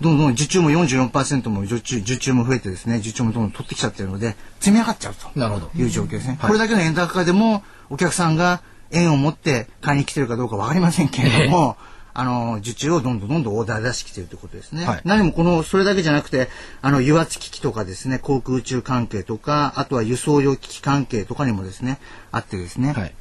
[0.00, 5.38] どんどん受注も44%も受注受注も増えてですね、受注もどんどん取ってきちゃってるので、積み上がっちゃうと。
[5.38, 6.36] なるほどいう状況ですね。
[6.40, 11.76] はいこれだけの円高化でも、お客さんが円を持って買いに来てるかどうかわかりませんけれども、
[12.18, 14.86] あの、受注をどんどんどんどんオーダー出してきてるということですね。
[14.86, 16.48] はい何もこの、それだけじゃなくて、
[16.82, 21.98] あの、油圧機器とかですね、航空宇宙関係とか、あとは輸送用機器関係とかにもですね、
[22.32, 23.14] あってですね、はい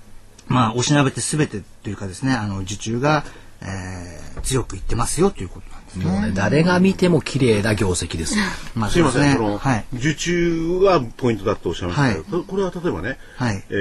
[0.48, 3.24] まあ、おしなべて全てというかですね、あの、受注が、
[3.62, 5.75] えー強くいってますよということ。
[6.00, 8.36] もうね、誰が見ても綺麗な業績です。
[8.76, 9.86] まあ、すいません、その、はい。
[9.94, 13.74] 受注はポイントだとおっしゃいましたけど、はこれは例えばね、はいえ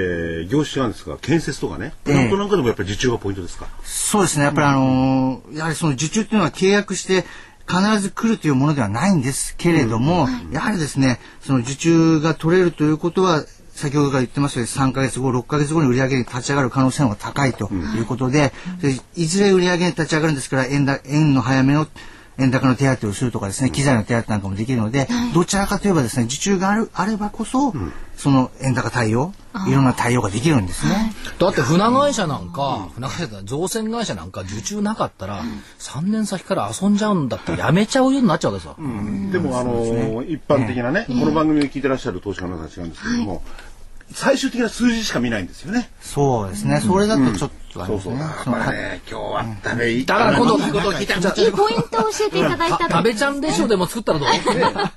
[0.45, 3.67] ー業種なんですが、建設とかね、ええプラントなんかでもやっぱり受注がポイントですか？
[3.83, 4.45] そうですね。
[4.45, 7.25] やっぱりあのーやはりその受注っていうのは契約して
[7.67, 13.43] 必ず来るというものではないんですけれども、やはりですね、その受注が取れるということは、
[13.75, 21.85] 先ほどから言ってますように3ヶ月後、6ヶ月後に売り上げに立ち上がる可能性の方が高いということで、でいずれ売り上げに立ち上がるんですから、円だ円の早めの
[22.37, 27.73] 円高の手当てをするとかですね、機材の手当てなんかもできるので、どちらかといえばですね、受注があるあればこそ、
[28.17, 29.33] その円高対応、
[29.67, 31.13] いろんな対応ができるんですね。
[31.39, 35.43] だって船会社なんか、船会社だ造船会社なんか受注なかったら、
[35.79, 38.87] 3年先から遊んじゃうんだってやめちゃうようになっちゃうわけですよ。
[39.31, 43.43] でも、あのー一般的なね、この番組を聞いてらっしゃる投資家の方は違うんですけども、
[44.13, 45.89] 最終的な数字しか見ないんですよね。
[46.01, 46.79] そうですね。
[46.79, 48.13] それだとちょっとあれそうそう。
[48.13, 48.27] ですね。
[48.27, 50.03] だからね、今日は食べ。
[50.03, 53.67] だから今度、いいことを聞いたじゃあいいポイントを教えていただいた食べちゃんでしょ？
[53.67, 54.29] でも作ったらどう？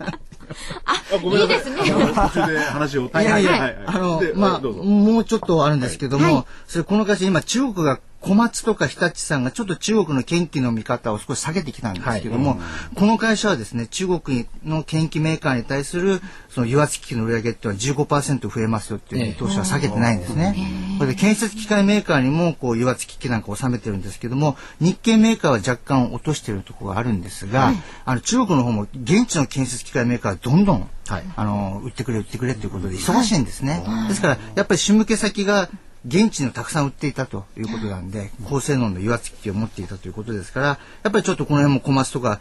[0.85, 1.47] あごめんなさい。
[1.47, 3.03] いいですねあの途中で話を。
[3.07, 12.59] いやいや、はいはいはいあので、まあ、どうぞもうちょっとあるんですけども、それこの会社今中国が小松とか日立さんがちょっと中国の研機の見方を少し下げてきたんですけども、
[12.97, 20.57] この会社はですね、中国の研機メーカーに対するその油圧機器の売り上げっていうのは15%増えますよっていう見通しは下げてないんですね。
[20.99, 27.73] これで建設機械メーカーにもこう油圧機器なんかを収めてるんですけども、日系メーカーは若干落としてるところがあるんですが、
[28.05, 31.25] あの中国の方も現地の建設機械メーカーはどんどんはい。
[31.37, 33.83] あの、売ってくれ、売ってくれということで忙しいんですね。
[34.09, 35.71] ですから、やっぱり仕向け先が
[36.09, 42.41] 現地のたくさん売っていたということなんで、高性能の油圧機器を持っていたということですから、やっぱりちょっとこの辺も小松とか、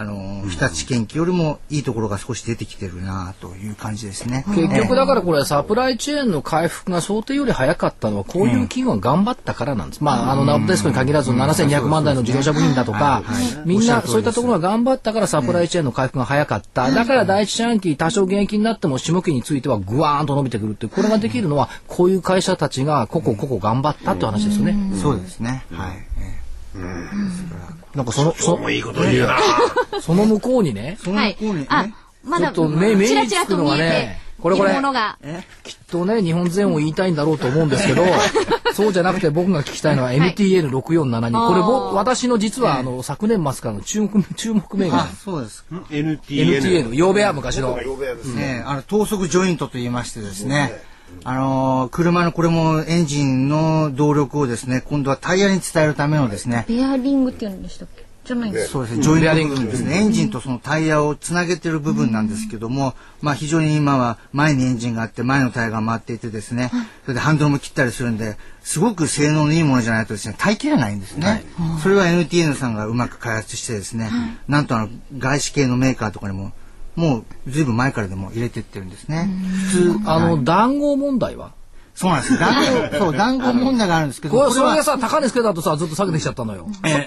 [0.00, 4.46] あの、日立研機よりもいいところが少し出てきてるなという感じですね。
[4.48, 10.02] 結局だからこれサプライチェーンの回復が想定より早かったのはこういう企業が頑張ったからなんです。
[10.02, 13.22] まああのナブデスクに限らず7200万台の自動車部品だとか
[13.66, 16.90] みんなそういったところが頑張ったからサプライチェーンの回復が早かった。
[16.90, 24.96] だから第一四半期多少減益になっても下期についてはグワーンと伸びてくるっていうこれができるのはこういう会社たちが個々個々頑張ったって話ですよね。
[24.96, 25.66] そうですね。
[25.70, 26.39] はい。
[26.76, 29.38] えなんかそのそもういいこと言うな。
[30.00, 30.96] その向こうにね。
[31.00, 31.36] えそのはい。
[31.40, 31.66] 向こうに、。
[31.68, 34.70] あね、まだ、ちょっと目目にちらちらつくのがと見えてねこれこれ。
[34.70, 35.18] いるものが。
[35.62, 38.04] きっとね日本全を言いたいんだろうと思うんですけど
[38.72, 45.02] そうじゃなくて僕が聞きたいのは MTN6472、これ僕私の実はあの昨年末からの注目 注目銘柄。
[45.02, 45.64] あ、そうです。
[45.90, 46.18] NTN。
[46.60, 47.78] NTN 曜部屋昔の。
[47.84, 48.40] 呼べやですね。
[48.40, 50.82] ね、あの、等速ジョイントと言いましてですね、
[51.24, 58.04] あのー車のこれもエンジンの動力をですね、今度はタイヤに伝えるためのですね、ベアリングって言うんでしたっけ？
[58.22, 66.70] じゃないんですそうですね、ジョイント部分ですね、エンジンとそのタイヤをつなげてる部分なんですけども、まあ非常に今は前にエンジンがあって前のタイヤが回っていてですね、
[67.04, 71.44] それでハンドルも切ったりするんで、すごく性能のいいものじゃないとですね、耐えきれないんですね。
[71.82, 74.10] それは NTN さんがうまく開発してですね、
[74.48, 76.52] なんとあの外資系のメーカーとかにも、
[77.00, 79.28] もうずいぶん前からでも入れてってるんですね。
[79.70, 81.52] 普通、あの、談合問題は？
[81.94, 82.38] そうなんです。
[82.38, 82.64] 談合、
[82.98, 86.66] そう、談合問題があるんですけど、これ、それがさ、高値つけたとさ、ずっと下げてきちゃったのよ。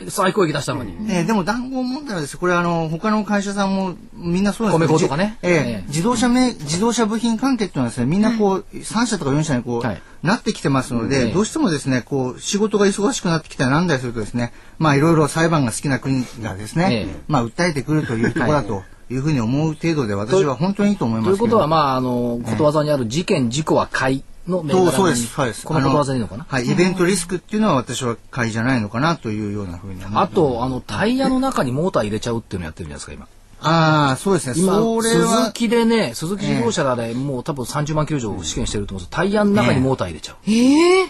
[0.10, 0.94] 最高益出したのに。
[1.10, 5.38] えーでも談合問題はですねこれはあの他の会社さんもみんなそうなんです米粉とかね。
[5.42, 10.02] じええええ自動車め自動車部品関係っていうのはですねみんなこう、3社とか4社にこう、はい。
[10.22, 14.54] なってきてますので、ええどうしてもですねこう仕事が忙しくなってきたりなんだりするとですね。
[14.78, 17.16] まあいろいろ裁判が好きな国がですね、ええ。
[17.28, 21.38] まあ訴えてくるというところだというふうに思う程度で私は本当にいいと思いますけど。
[21.38, 25.66] ということは、まあ、あの、ことわざにある事件、事故は買いの銘柄にそうそうですそうです。
[25.66, 26.46] このことわざでいいのかな。
[26.50, 26.68] あはい。
[26.68, 33.28] イベントリスクっていうのは私は買いじゃないのかなというようなふうにあと、あの、タイヤの中にモーター入れちゃうっていうのやってるじゃないですか、今。
[33.66, 34.56] ああそうですね。
[34.58, 40.36] 今、それは鈴木でね、鈴木自動車で、もう多分30万キロ以上試験してると思うんですタイヤの中にモーター入れちゃう。
[40.52, 41.06] ええ。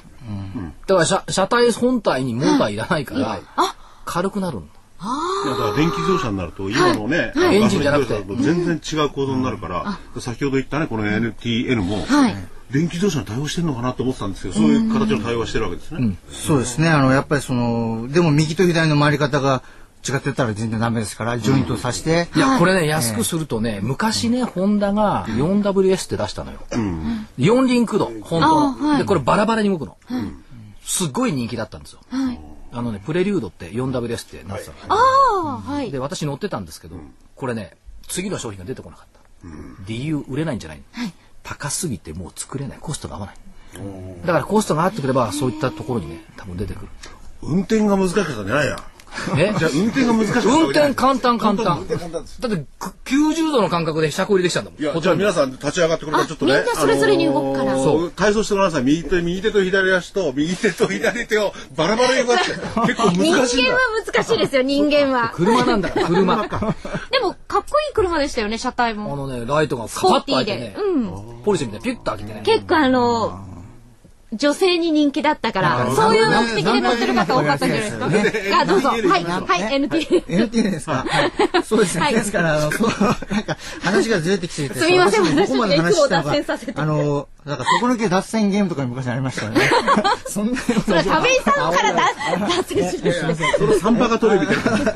[0.87, 3.39] だから車、車体本体にモーターいらないから、
[4.05, 4.73] 軽くなるんだ。
[5.45, 7.57] だから電気自動車になると今のね、はい。
[7.57, 8.13] エンジンじゃなくて。
[8.13, 12.35] ガソリン自動車と全然違う構造になるから、先ほど言ったねこの NTN も、はい。
[12.71, 16.17] 電気自動車に対応してるのかなと思ってたんですけどそういう形の対応はしてるわけですね。
[16.31, 16.89] そうですね。
[16.89, 19.61] あの、やっぱりその、でも右と左の回り方が
[20.07, 22.39] 違ってたら全然ダメですから、ジョイントさせて、い。
[22.39, 26.59] や、これね、安くするとね、昔ね、ホンダが 4WS って出したのよ。
[27.37, 28.61] 四輪駆動、本当の。
[28.61, 28.97] あはい。
[28.99, 29.97] で、これバラバラに動くの。
[30.83, 31.99] すっごい人気だったんですよ。
[32.73, 34.93] あのね、プレリュードって 4WS ってなってたの。
[34.93, 36.95] ああはいで、私乗ってたんですけど、
[37.35, 39.19] これね、次の商品が出てこなかった。
[39.85, 40.83] 理由、売れないんじゃないの、
[41.43, 42.77] 高すぎてもう作れない。
[42.79, 43.35] コストが合わない。
[44.25, 46.87] だからコストが合ってくれば、そういったところにね、多分出てくる。
[47.41, 48.77] 運転が難しかったんじゃないや。
[49.37, 49.53] え？
[49.57, 51.87] じゃあ運転が難しかったわ運転簡単簡単。
[51.87, 54.81] だってく90度の感覚で車庫入りできたんだもん。
[54.81, 57.73] いやじゃあ皆さん立ち上がってくれたらちょっとねあみんなそれぞれに動くから。
[57.73, 58.11] あのーそう。
[58.11, 62.55] 体操してください右手右手と左足と右手と左手をバラバラに動かして。
[62.87, 63.63] 結構人間難しい。
[63.63, 65.31] んだは難しいですよ人間は。
[65.35, 65.89] 車なんだ。
[65.89, 66.35] から、車。
[66.43, 71.43] でもかっこいい車でしたよね車体あものね、ライトがカパッと開いてね、うん。
[71.43, 72.41] ポリシーみたいにピュッと開けてね。
[72.43, 73.52] 結構あの
[74.35, 78.65] 女性に人気だったからそういう目的で乗ってる方多かったんじゃないですか。
[78.65, 78.89] どうぞ。
[78.89, 79.03] はい。
[79.03, 79.79] はい。
[79.79, 81.05] ね NT NT ですか？
[81.07, 81.21] は
[81.59, 81.63] い。
[81.63, 82.03] そうですね。
[82.03, 82.13] はい。
[82.15, 82.71] ですから、あの、なん
[83.43, 84.79] か、話がずれてきてて。
[84.79, 85.23] すみません。
[85.23, 86.73] 私のか私もいつも脱線させて。
[86.75, 89.69] あの、なんか、そこ抜け脱線ゲームとかに昔ありましたよね。
[90.27, 94.93] そんなそれは田部井さんから脱脱線しますその散歩が取れるみたいな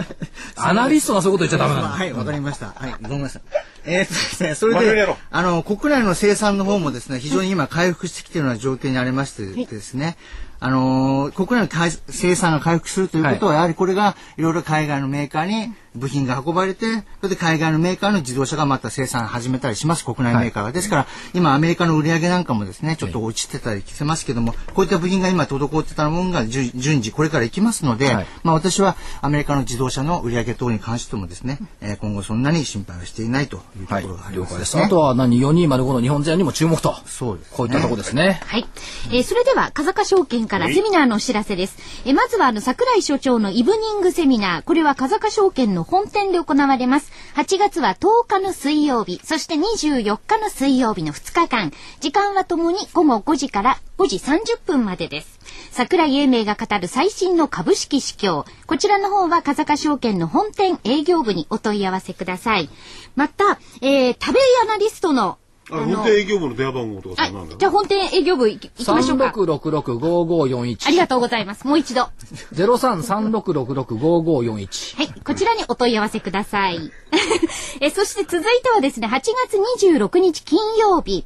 [0.56, 1.94] アナリストがそういうこと言っちゃダメなの。
[1.94, 2.68] はい、わかりました。
[2.68, 3.42] はい、ごめんなさい。
[3.86, 10.18] えーっとですね、それであの、国内の生産の方もですね、非常に今回復してきているような状況にありましてですね、
[10.60, 16.86] あのー国内の開生産が回復するということは、やはりこれがいろいろ海外のメーカーに部品が運ばれて、
[17.22, 20.72] それで海外のメーカーの自動車がまた生産始めたりします、国内メーカーが。
[20.72, 34.78] ですから、今アメリカの売り上げなんかもですね、ちょっと落ちてたりしてますけども、こういった部品が今滞ってたものが順順次これからいきますので、はいまあ私はアメリカの自動車の売り上げ等に関してもですね、えー今後そんなに心配はしていないというとはいころがあ、り了ます、解です。
[34.78, 36.96] あとは何 ?4205 の日本勢にも注目と。
[37.06, 38.42] そうですねこういったところですね。
[38.46, 38.66] はい。
[39.12, 41.78] えーそれでは、風賀証券からセミナーのお知らせです。
[42.06, 44.64] えーまずは、あの、桜井所長のイブニングセミナー。
[44.64, 47.12] これは風賀証券の本店で行われます。
[47.36, 51.72] 8月は10日の水曜日、そして24日の水曜日の2日間。
[52.02, 55.40] 時間はともに午後5時から5時30分までです。
[55.72, 58.46] 桜井英明が語る最新の株式市況。
[58.66, 62.70] こちらの方は風賀証券の本店営業部にお問い合わせください。
[63.16, 65.38] また、えー、食べアナリストの、
[65.70, 69.26] あの本店営業部の電話番号とかあそんなんだじゃあ本店営業部行きましょうか。
[69.26, 70.88] 36665541。
[70.88, 71.68] ありがとうございます。
[71.68, 72.02] もう一度。
[72.02, 72.12] は
[72.54, 75.04] 0336665541。
[75.04, 75.22] い。
[75.22, 76.92] こちらにお問い合わせください。
[77.82, 81.26] えそして続いてはですね、8月26日金曜日、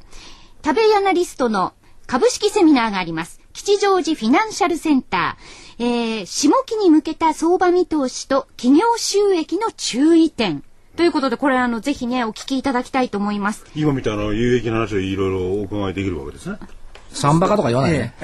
[0.64, 1.72] 食べアナリストの
[2.06, 3.40] 株式セミナーがあります。
[3.52, 5.78] 吉祥寺フィナンシャルセンター。
[5.78, 10.64] えー、下期に向けた相場見通しと企業収益の注意点。
[11.02, 13.66] ということで、これあの、ぜひね、お聞きいただきたいと思います。
[13.74, 16.58] 今みたいな有益な話をいろいろお伺いできるわけですね。
[17.10, 18.14] サンバカとか言わないね。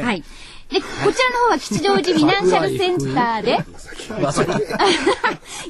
[0.00, 0.24] はい。
[0.70, 1.14] で、こちらの
[1.46, 3.52] 方は吉祥寺フィナンシャルセンターで、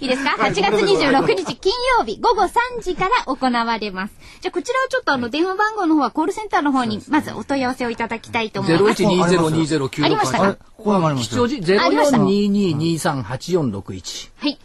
[0.00, 4.14] いいですか ?8 月26日金曜日午後3時から行われます。
[4.40, 9.02] じゃあこちらをちょっとあの電話番号の方はコールセンターの方にまずお問い合わせをいただきたいと思います。
[9.04, 10.38] 01202096ありました？
[10.38, 11.36] かここはまりました？
[11.36, 14.30] 吉祥寺ありました0422238461。
[14.38, 14.58] はい。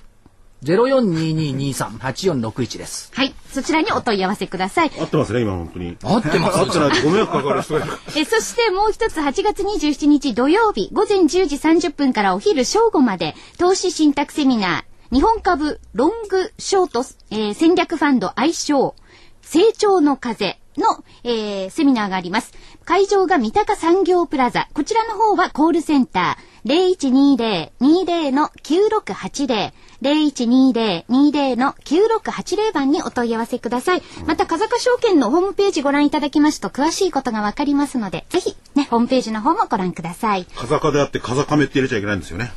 [0.64, 3.12] 0422238461です。
[3.14, 3.34] はい。
[3.52, 4.92] そちらにお問い合わせください。
[5.00, 5.98] 合ってますね、今本当に。
[6.04, 7.94] 合ってます合ってないとご迷惑かかる人がいる。
[8.16, 18.96] えそしてもう一つ8月27日土曜日午前10時30分からお昼正午まで投資信託セミナー日本株ロングショート、えー戦略ファンド愛称
[19.42, 22.52] 成長の風の、えーセミナーがあります。
[22.86, 24.68] 会場が三鷹産業プラザ。
[24.74, 29.72] こちらの方はコールセンター0120-20の9680。
[30.02, 34.04] 0120-20の9680番にお問い合わせください。
[34.28, 40.46] また、風賀証券のホームページご覧いただきますと、詳しいことがわかりますので、ぜひ、ね、ホームページの方もご覧ください。
[40.56, 42.52] 風かであって風亀って入れちゃいけないんですよね。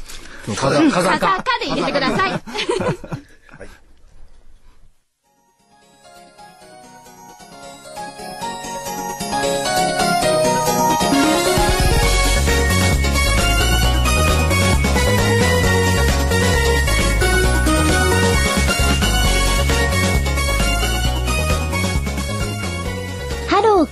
[0.57, 0.57] 風
[0.91, 1.19] 風風
[1.61, 2.41] で入れてください。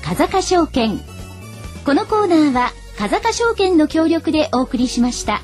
[0.05, 1.01] 風賀証券。
[1.87, 5.41] このコーナーは風賀証券の協力でお送りしました。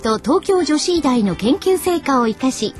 [0.00, 2.74] と東京女子医大の研究成果を生かし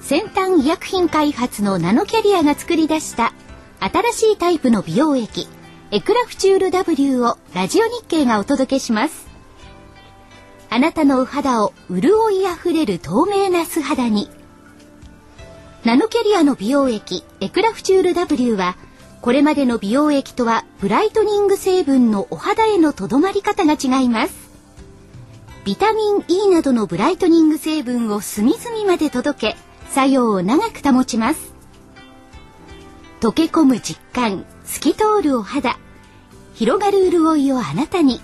[0.00, 3.32] 先端医薬品開発のナノキャリアが作り出した
[3.80, 5.48] 新しいタイプの美容液
[5.92, 9.28] エクラフチュール W をラジオ日経がお届けします。
[10.68, 14.28] あなたのお肌を潤いあふれる透明な素肌に。
[15.84, 18.76] ナノキャリアの美容液エクラフチュール W は
[19.20, 24.45] これまでの美容液とはブライトニング成分のお肌へのとどまり方が違います。
[25.66, 29.56] ビタミン E などのブライトニング成分を隅々まで届け
[29.90, 31.54] 作用を長く保ちます。
[33.18, 35.76] 溶け込む実感透き通るお肌
[36.54, 38.20] 広がる潤いをあなたに。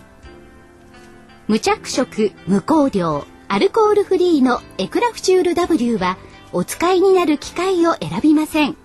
[1.48, 6.18] 無着色無香料アルコールフリーのエクラフチュール W は
[6.52, 8.76] お使いになる機械を選びません。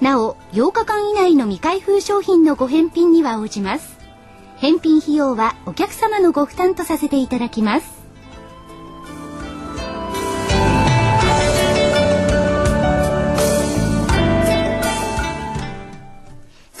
[0.00, 3.98] なお、8日間以内の未開封商品のご返品には応じます。
[4.56, 7.99] 返品費用はお客様のご負担とさせていただきます。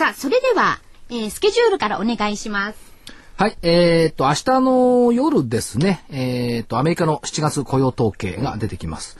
[0.00, 0.78] さあ、それでは、
[1.10, 2.78] えースケジュールからお願いします。
[3.36, 9.18] はい、えーっと、明日の夜ですね、えーっと、アメリカの7月雇用統計が出てきます。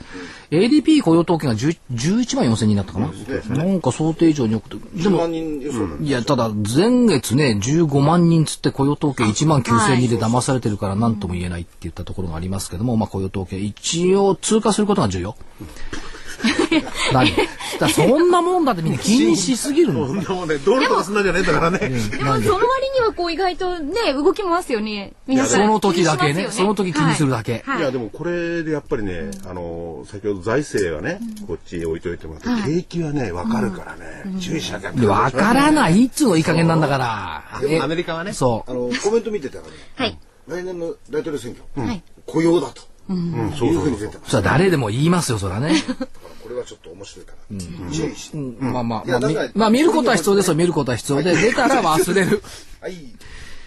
[0.49, 3.11] ADP 雇用統計が10 11万4千人だったかな、
[3.55, 15.35] なんか想定以上に多くて、で10も万、人予想なんでいや、ただ、前月ね、15万人つって雇用統計1万9千人で騙されてるから何とも言えないって言ったところがありますけども、まあ雇用統計、一応通過することが重要。
[17.13, 17.31] 何？
[17.79, 20.07] だそんなもんだってみんな気にしすぎるの。
[20.07, 20.13] そ。
[20.13, 21.77] んなもんね、道路とかすんなんじゃねえんだからね。
[21.79, 25.13] でもその割にはこう意外とね、動きますよね。
[25.27, 25.61] 皆さん。
[25.61, 26.47] その時だけね。
[26.51, 27.63] その時気にするだけ。
[27.65, 27.79] はい。
[27.79, 27.81] い。
[27.83, 37.59] やでもこれでやっぱりね、あの先ほど財政はね、こっちに置いといてもらって、景気はね分かるからね、注意しなきゃでわからないっつうのいい加減なんだから。
[37.61, 38.71] でもアメリカはねそう。
[38.71, 38.73] あ。
[38.73, 40.17] のコメント見てたらね、はい。
[40.47, 42.03] 来年の大統領選挙、はい。
[42.25, 44.31] 雇用だとうん、そういうそうそうふうに出てます。
[44.31, 45.73] それは誰でも言いますよ、それはね。
[45.73, 46.07] だから
[46.43, 48.37] これはちょっと面白いから、注意して。
[48.37, 49.19] まあまあ、
[49.53, 52.43] まあ、見ることは必要ですよ、見ることは必要で、出たら忘れる。
[52.81, 52.95] はい。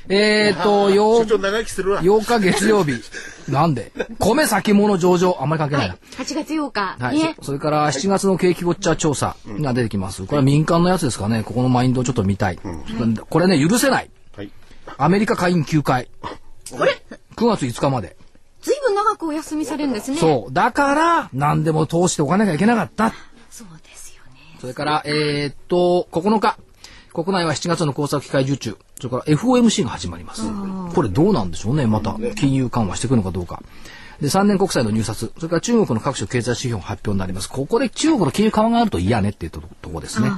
[0.09, 2.03] えっと、所よ長長生きするわ。
[2.03, 3.01] 8日月曜日。
[3.49, 3.91] なんで？
[4.19, 5.95] 米先物上場、あんまり関係ないな。
[5.95, 6.97] 8月8日。
[6.99, 7.35] はい、ね。
[7.39, 10.27] そそれから7月の景気ウォッチャー調査が出てきます。
[10.27, 11.43] これは民間のやつですかね。
[11.43, 12.59] ここのマインドをちょっと見たい。
[13.31, 14.11] これね、許せない。
[14.37, 14.51] はい。
[14.99, 16.09] アメリカ下院9回。
[16.71, 17.03] これ
[17.37, 18.17] ?9 月5日まで。
[18.65, 20.17] ずいぶん長くお休みされるんですね。
[20.17, 20.53] そう。
[20.53, 23.13] だから、何でも通しておかなきゃいけなかった。
[23.51, 24.41] そうですよね。
[24.59, 26.57] それから、えーっと、9日。
[27.13, 28.77] 国内は7月の工作機械受注。
[28.97, 30.43] それから FOMC が始まります。
[30.95, 31.87] これどうなんでしょうね。
[31.87, 33.63] また、金融緩和していくのかどうか。
[34.21, 35.33] で、3年国債の入札。
[35.37, 37.49] それから中国の各種経済指標の発表になります。
[37.49, 40.31] ここで中国の金融緩和があると嫌ねっていうとところですね。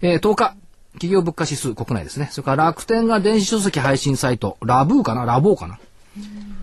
[0.00, 0.54] えー、10日、
[0.92, 2.28] 企業物価指数国内ですね。
[2.30, 5.24] それから楽天が電子書籍配信サイト、ラブーかな？
[5.24, 5.78] ラボーかな？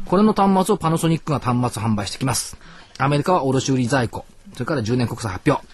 [0.06, 2.58] これの端末をパナソニックが端末販売してきます。
[2.98, 4.26] アメリカは卸売在庫。
[4.54, 5.66] それから10年国債発表。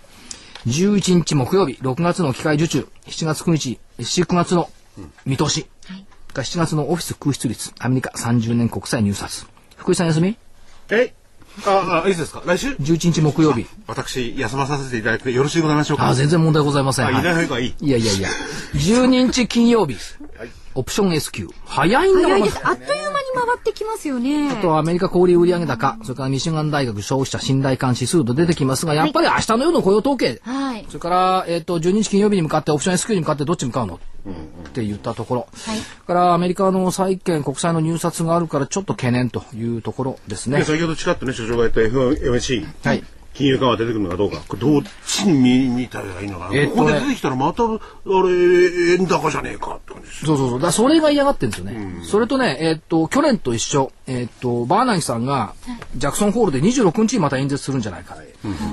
[0.67, 4.69] 11日木曜日、6月の機械受注、7月9日、7、9月の
[5.25, 5.67] 見通し。
[6.33, 9.47] が7月のオフィス空室率、アメリカ30年国債入札。
[9.75, 10.37] 福井さん休み？
[10.89, 11.13] え？
[11.65, 12.43] ああ、いつですか？
[12.45, 13.65] 来週 ?11 日木曜日。
[13.87, 17.07] 私、休まさせていただいてよろしいございましょうかあ、全然問題ございません。
[17.07, 17.75] あ、いない方がいい。
[17.79, 18.29] いやいやいや。
[18.73, 19.95] 12日金曜日。
[20.77, 22.59] オプション S q 早いんだ早いです。
[22.63, 24.51] あっという間に回ってきますよね。
[24.51, 30.85] あとはアメリカ小売売上高、それからミシガン大学消費者信頼感指数と出てきますが、やっぱり明日の夜の雇用統計、はい。
[30.87, 35.47] それから、えっ、と、12日金曜日に向かってオプション S q に向かってどっち向かうの、って言ったところ。
[35.51, 40.63] はいそれからアメリカの債券、国債の入札があるからちょっと懸念というところですねで。
[40.63, 43.03] 先ほどちらっとね、所長が言った FOMC、はい。
[43.37, 50.25] 金融緩和出てくるのかどうか、これどっちに見見たらいいのかな、えっとねここで出てきたらまた、あれ、円高じゃねえかって感じです。
[50.25, 50.59] そうそうそう。
[50.59, 52.01] だそれが嫌がってるんですよね。
[52.03, 55.53] それとね、えっ、と、去年と一緒、えっ、と、バーナンキさんが、
[55.95, 58.17] ジャクソンホールで26日にまた演説するんじゃないか。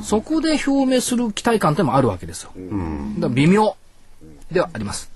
[0.03, 2.53] そこで表明する期待感ってのもあるわけですよ。
[2.55, 3.77] だから微妙
[4.51, 5.11] ではあります。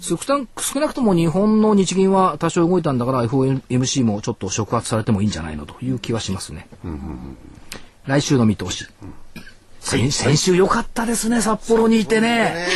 [0.00, 6.68] 少な少なくとも日本の日銀は多少動いたんだから FOMC もちょっと触発されてもいいんじゃないのという気はしますね。
[8.06, 8.86] 来週の見通し。
[9.80, 12.28] 先先週良かったですね、札幌にいてね。
[12.30, 12.66] ね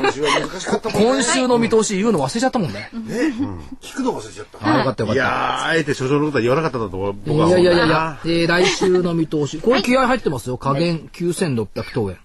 [0.00, 1.06] 今週は難しかったもんね。
[1.14, 2.90] 今週の見通し言うの忘れちゃったもんね。
[3.80, 4.66] 聞くの忘れちゃった。
[4.66, 5.14] あ、よかったよかった。
[5.14, 9.58] いやー、あえて所長のことは言わなかったんだと思ういやいやいやいや、えー、来週の見通し。
[9.58, 10.58] これ気合入ってますよ。
[10.58, 12.18] 加減9600等円。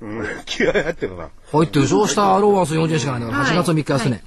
[0.00, 1.28] うん気合入ってるな。
[1.52, 2.06] 入ってるでしょ？
[2.06, 4.22] 下アローワンス40円しかないんだから、8月3日安値。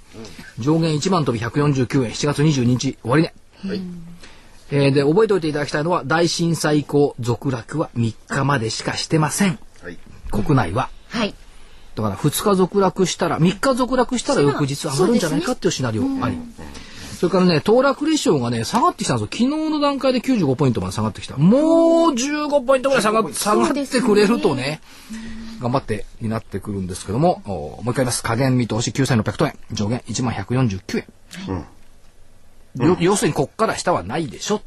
[0.60, 3.34] 上限1万飛び149円、7月22日終値。
[4.72, 9.60] えーで、覚えておいていただきたいのは、大震災以降、続落は3日までしかしてません。
[9.82, 9.98] はい。
[10.32, 10.90] 国内は。
[11.10, 11.34] はい。
[11.96, 16.38] だから2日続落したら、3日続落したら翌日上がるんじゃないかっていうシナリオあり。
[17.16, 19.28] それからね、騰落レシオがね、下がってきたんですよ。
[19.32, 21.38] 昨日の段階で95ポイントまで下がってきた。
[21.38, 24.82] もう15ポイントぐらい下が下がってくれるとね、
[25.62, 28.22] 頑張ってになってくるんですけども、おもう一回言います。
[28.24, 29.58] 加減見通し9600ト円。
[29.72, 30.98] 上限1万149
[31.48, 31.66] 円。
[32.78, 34.62] よ要するにこっから下はないでしょ。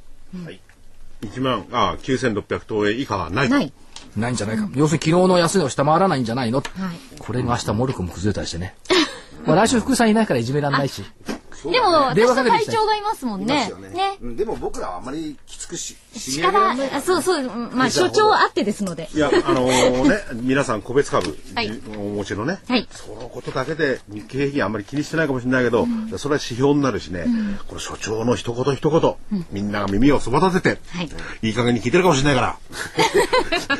[1.22, 3.48] 1万、ああ、9600等円以下はない。
[3.48, 3.72] ない。
[4.16, 4.68] ないんじゃないか。
[4.74, 6.60] 要するに昨日の安値を下回らないんじゃないの。
[6.60, 7.18] はい。
[7.18, 8.74] これが明日モルクも崩れたりしてね。
[9.46, 11.04] まあ来週福井さんいないからいじめらんないし。
[11.64, 13.72] でも、私と会長がいますもんね。
[13.92, 14.18] ね。
[14.36, 19.08] でも僕らはあまりきつくし、力そうそう、うんまあ、所長あってですので。
[19.12, 21.80] いや、あのね、皆さん個別株、はい。
[21.96, 22.86] お持ちのね、はい。
[22.90, 25.86] そのことだけで日経平均あんまり気にしてないかもしれないけど、
[26.16, 27.26] それは指標になるしね、
[27.66, 31.10] この所長の一言一言、みんなが耳をそば立てて、はい。
[31.42, 32.56] いい加減に聞いてるかもしれないから。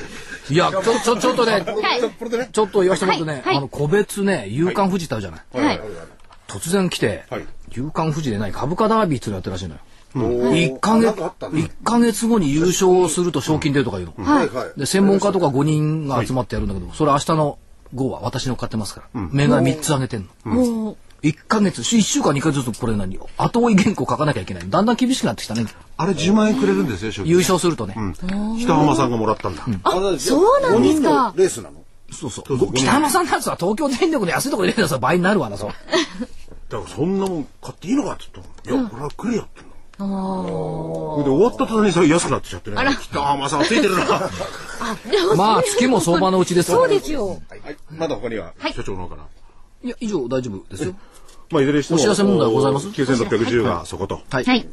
[0.51, 1.59] いや、ちょ、ちょ、ちょっとね、は
[1.97, 2.01] い。
[2.51, 5.41] ちょっと言わせてもらうとね、あの、個別ね、夕刊富士ってあるじゃない。
[5.53, 5.81] はい。
[6.49, 9.81] 突然来て、はい夕刊富士でない株価ダービーっていうのやってるらしいのよ。
[10.17, 14.25] おー一ヶなん月かあった、ね一ヶ月後に優勝すると賞金出るとかいうの。
[14.25, 14.81] はいはい。
[14.81, 17.59] で、専門家とか5人が集まってやるんだけど、それ明日の
[17.95, 19.21] 号は私の買ってますから。
[19.31, 20.55] 銘柄3つ上げてんの。
[20.55, 23.19] もう、1ヶ月、1週間2ヶ月ずつこれ何？
[23.37, 24.71] 後追い原稿書かなきゃいけない。
[24.71, 25.67] だんだん厳しくなってきたね。
[25.99, 27.95] あれ10万円くれるんですよ、賞金優勝するとね。
[28.61, 29.65] 北浜さんがもらったんだ。
[29.83, 32.45] あそうなんですか五人のレースなのそうそう。
[32.47, 32.73] そうそう。
[32.73, 35.71] 北浜さんなんつは東京電力の安いところ入れたらさ倍になるわな、そう。
[36.69, 38.81] だからそんなもん買っていいのかって言ったの。
[38.81, 39.75] いや、これはくれよって言うの。
[39.99, 42.77] それで終わった途端にさ安くなっちゃってね。
[43.03, 44.05] 北浜さんついてるな。
[44.79, 46.71] はまあ、月も相場のうちです。
[46.71, 47.41] そうですよ。
[47.53, 47.95] い。
[47.95, 48.73] まだ他には、はい。
[48.73, 49.23] 所長の方から。
[49.83, 49.89] い。
[49.89, 50.95] や、以上大丈夫ですよ。
[51.51, 51.99] まあ、いずれにしても。
[51.99, 52.89] お知らせ問題ございます。
[52.89, 54.21] 9610がそこと。
[54.31, 54.45] はい。
[54.45, 54.69] はい。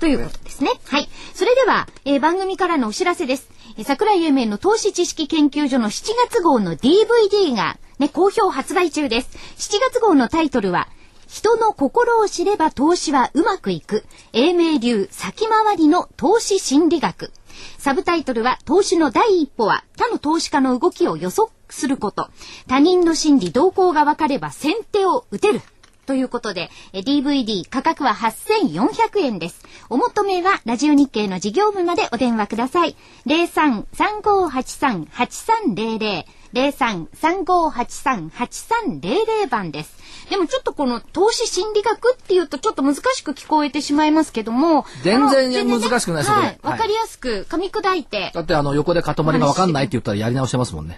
[0.00, 0.70] ということですね。
[0.86, 1.08] はい。
[1.34, 3.48] それでは、えー番組からのお知らせです。
[3.82, 9.36] 桜井英明の投資知識研究所の7月号の DVD が、ね、好評発売中です。
[9.56, 10.88] 7月号のタイトルは、
[11.26, 14.04] 人の心を知れば投資はうまくいく。
[14.32, 17.32] 英明流先回りの投資心理学。
[17.78, 22.30] サブタイトルは、投資の第一歩は、他の投資家の動きを予測すること。
[22.68, 25.60] 他人の心理動向が分かれば先手を打てる。
[26.04, 29.64] ということで、え DVD 価格は8400円です。
[29.88, 32.96] お求めはラジオ日経の事業部までお電話ください。
[33.26, 36.24] 03-3583-8300。
[36.54, 40.02] 03-3583-8300番です。
[40.30, 44.86] でもちょっとこの投資心理学っていうとちょっと難しく聞こえてしまいますけども。
[45.02, 46.58] 全然難しくないですよこれはい。
[46.62, 50.96] わかりやすく噛み砕いて、だってあの、横で塊がわかんないって言ったらやり直してますもんね。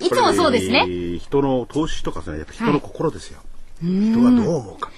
[0.00, 1.18] いつもそうですね。
[1.18, 3.40] 人の投資とかさ、やっぱ人の心ですよ。
[3.82, 4.90] 人がどう思うか。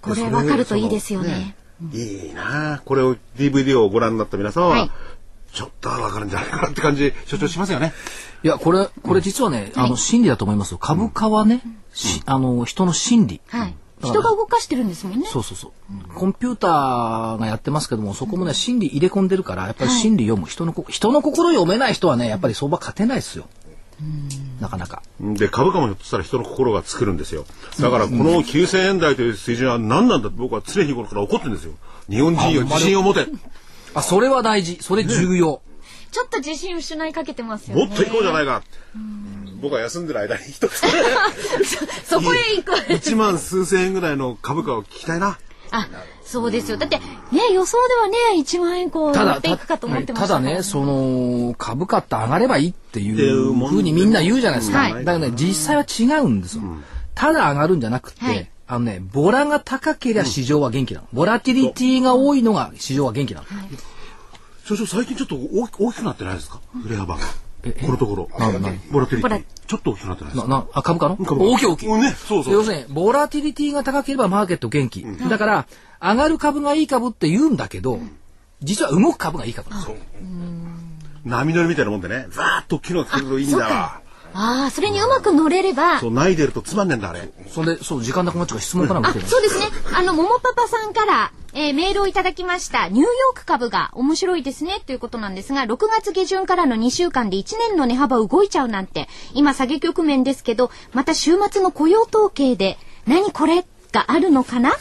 [0.00, 1.56] これわかるといいですよね。
[1.92, 4.90] いいなあこれを DVD をご覧になった皆さんは、はい
[5.54, 7.92] ちょっとはわかるんじゃないかなって感じ、所長しますよね。
[8.42, 10.78] いや、これ、これ実はね、あの、心理だと思いますよ。
[10.78, 11.62] 株価はね、
[11.92, 13.40] しあの、人の心理。
[13.46, 13.74] はい。
[14.02, 15.28] 人が動かしてるんですもんね。
[15.30, 16.14] そうそうそう。
[16.14, 20.48] コンピューターがやってますけども、そこもね、心理入れ込んでるから、やっぱり心理読む。
[20.48, 23.46] 人のこ、人の心読めない人はね、やっぱり相場勝てないですよ。
[24.60, 25.02] なかなか。
[25.20, 27.44] で、株価もひょっとしたら人の心が作るんですよ。
[27.80, 31.72] だから、この9000円台という水準は何なんだって僕は常日頃から怒ってるんですよ。
[32.08, 33.26] 日本人よ、自信を持て。
[33.94, 34.78] あ、それは大事。
[34.80, 35.62] それ重要。
[36.10, 37.86] ちょっと自信失いかけてますよね。
[37.86, 38.62] もっと行こうじゃないか。
[39.60, 40.76] 僕は休んでる間に一つ
[42.06, 42.72] そこへ行く。
[42.72, 45.38] 1万数千円ぐらいの株価を聞きたいな。
[45.70, 45.88] あ、
[46.24, 46.76] そうですよ。
[46.76, 47.02] だって、ね、
[47.52, 54.78] 予想ではね、1万円こう、ただ、ていくかと思ってましたただね、その、株価って上がればいいっていうふうにみんな言うじゃないですか。
[54.78, 56.62] はいだからね、実際は違うんですよ。
[57.14, 61.06] ただ上がるんじゃなくて、はいあのね、ボラが高ければ市場は元気なの。
[61.12, 63.46] ボラティリティが多いのが市場は元気なの。
[64.64, 66.60] 所長、最近ちょっと大き大きくなってないですか？
[66.82, 67.20] 振れ幅が。
[67.82, 68.28] このところ。
[68.90, 69.44] ボラテリティ。
[69.66, 70.48] ちょっと大きくなってないですな、か？
[70.48, 71.16] な、あ、株価の？
[71.18, 71.88] 株価大きい大きい。
[71.90, 75.04] うんねそうそう要するに、ボラティリティが高ければマーケット元気。
[75.28, 75.66] だから、
[76.04, 77.98] 上がる株がいい株って言うんだけど、
[78.62, 79.96] 実は動く株がいい株なんですよ。
[81.24, 84.00] 波乗りみたいなもんでね、ザーッと大きいのが来るといいんだわ。
[84.36, 87.30] ああ、それにうまく乗れれば、そう、泣いてるとつまんねえんだ、あれ。
[87.48, 89.26] それで、そう、時間なくなっちゃうから質問からもあ、来てる。
[89.26, 89.66] そうですね。
[89.94, 92.88] あの、ももパパさんから、えーメールをいただきました。
[92.88, 102.76] ニューヨーク株が面白いですね、ということなんですが、6月下旬からの2週間で1年の値幅動いちゃうなんて、今下げ局面ですけど、また週末の雇用統計で、
[103.06, 103.64] 何これ
[103.94, 104.72] があるのかな？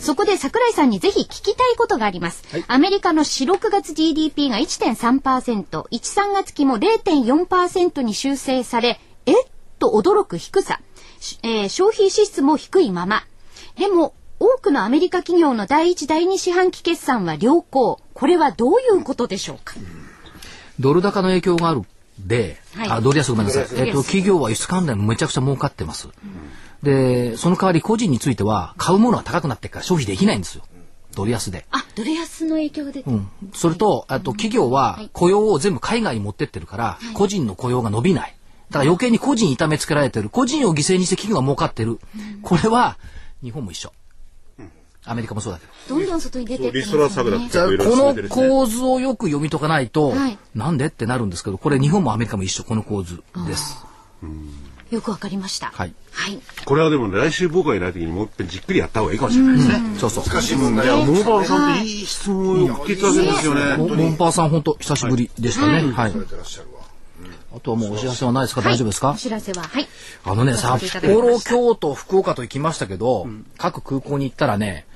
[0.00, 2.42] そこで桜井さんにぜひ聞きたいことがあります。
[2.66, 9.32] アメリカの4、6月 GDP が1.3%、1、3月期も0.4%に修正され、え？
[9.32, 9.34] っ
[9.78, 10.80] と驚く低さ、
[11.20, 13.24] しえー消費支出も低いまま。
[13.76, 18.00] でも、多くのアメリカ企業の第一、第二四半期決算は良好。
[18.14, 19.74] これはどういうことでしょうか？
[20.80, 21.82] ドル高の影響がある
[22.20, 23.66] で、はいあ、ドル安ごめんなさい。
[23.76, 26.08] えっと、企業は輸出関連めちゃくちゃ儲かってます。
[26.82, 30.64] で、その代わり個人については、買うものが高くなってるから消費できないんですよ。
[31.14, 31.66] ドル安で。
[31.70, 33.02] あ、ドル安の影響で。
[33.06, 33.28] うん。
[33.54, 38.34] それと、あと企業は雇用を全部海外に持ってってるから、個人の雇用が伸びない。
[38.70, 40.28] だから余計に個人痛めつけられてる。
[40.28, 41.98] 個人を犠牲にして企業が儲かってる。
[42.42, 42.98] これは、
[43.42, 43.92] 日本も一緒。
[45.04, 45.96] アメリカもそうだけど。
[45.96, 53.78] どんどん外に出てってリストラ作だっこの構図をよく読み解かないと、はいなんでってなるんですけど、これ日本もアメリカも一緒、この構図です。
[54.90, 55.66] よくわかりました。
[55.66, 55.94] はい。
[56.12, 56.38] はい。
[56.64, 59.80] これはでも来週僕がいない時にもう一遍じっくりやった方がいいかもしれないですね。
[59.98, 60.24] そうそう。
[60.24, 63.76] 難しい問題いや、モーバーさんっていい質問を送っていただけですよね。
[63.76, 65.92] モモンパーさん本当久しぶりでしたね。
[65.92, 66.12] はい。
[67.54, 69.88] あとはもうお知らせはないですか、大丈夫ですかお知らせは、はい。
[70.24, 73.26] あのね、札幌、京都、福岡と行きましたけど、
[73.56, 74.86] 各空港に行ったらね、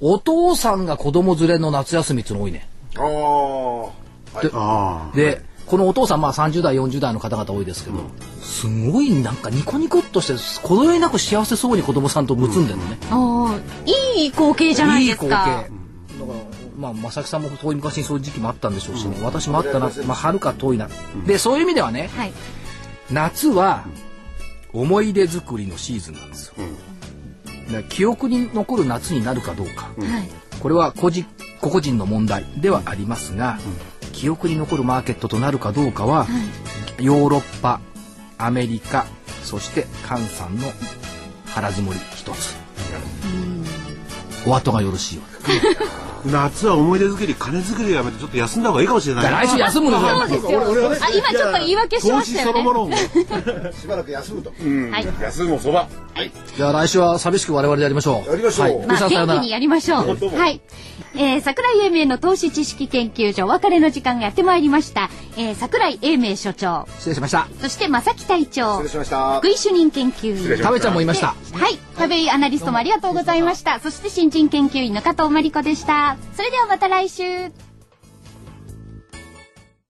[0.00, 2.68] お父さんが子供連れの夏休みっていうの多いね。
[2.96, 4.06] ああ。
[4.36, 5.45] はい。
[5.66, 7.98] このお父さん、まあ30代、40代の方々多いですけど、
[8.40, 12.98] すごいなんかニコニコっとして、この上なく幸せそうに子供さんと結んでるのね。
[13.10, 15.24] ああ、いい光景じゃないですか。
[15.24, 15.76] いい光景。
[16.20, 20.88] だから、まあ、正木さんも遠い昔にそういう時期もあったんでしょうしね、私もあったな、まあ、遥か遠いな。
[21.26, 22.32] で、そういう意味ではね、はい。
[23.10, 23.84] 夏は
[24.72, 26.54] 思い出作りのシーズンなんですよ。
[27.66, 29.90] だから記憶に残る夏になるかどうか。
[29.98, 30.28] はい。
[30.60, 31.26] これは個人
[31.60, 33.58] 個々人の問題ではありますが、
[34.16, 36.26] 記憶に残るマーケットとなるかどうかは、
[36.98, 37.80] ヨーロッパ
[38.38, 39.04] アメリカ
[39.42, 40.62] そして菅さんの
[41.44, 42.56] 腹積もり一つ。
[44.46, 45.35] お後がよろしいようで
[46.26, 49.46] 夏は思い出作り、金作りをやめてちょっと休んだ方がいいかもしれない。
[49.46, 50.60] 来週休むのそうですよ。
[51.00, 52.52] あ、今ちょっと言い訳しましたよね。
[52.52, 53.72] 投資そのものを。
[53.72, 54.50] しばらく休むと。
[54.50, 55.06] はい。
[55.22, 55.88] 休むもそば。
[56.56, 60.36] じゃあ来週は寂しく我々でやりましょうやりましょうはい、まあ、元気にやりましょう。
[60.36, 60.60] はい。
[61.14, 65.10] えー、桜井英明の投資知識研究所、お別れの時間がやってまいりました。
[65.36, 69.38] えー、桜井英明所長、失礼しましたそして正木隊長失礼、しました。
[69.38, 70.58] 福井主任研究員。
[70.58, 71.78] 食べちゃんもいましたはい。
[71.96, 73.80] 食べアナリストもありがとうございました。
[73.80, 76.16] そして新人研究員の加藤真理子でした。
[76.34, 77.65] それではまた来週。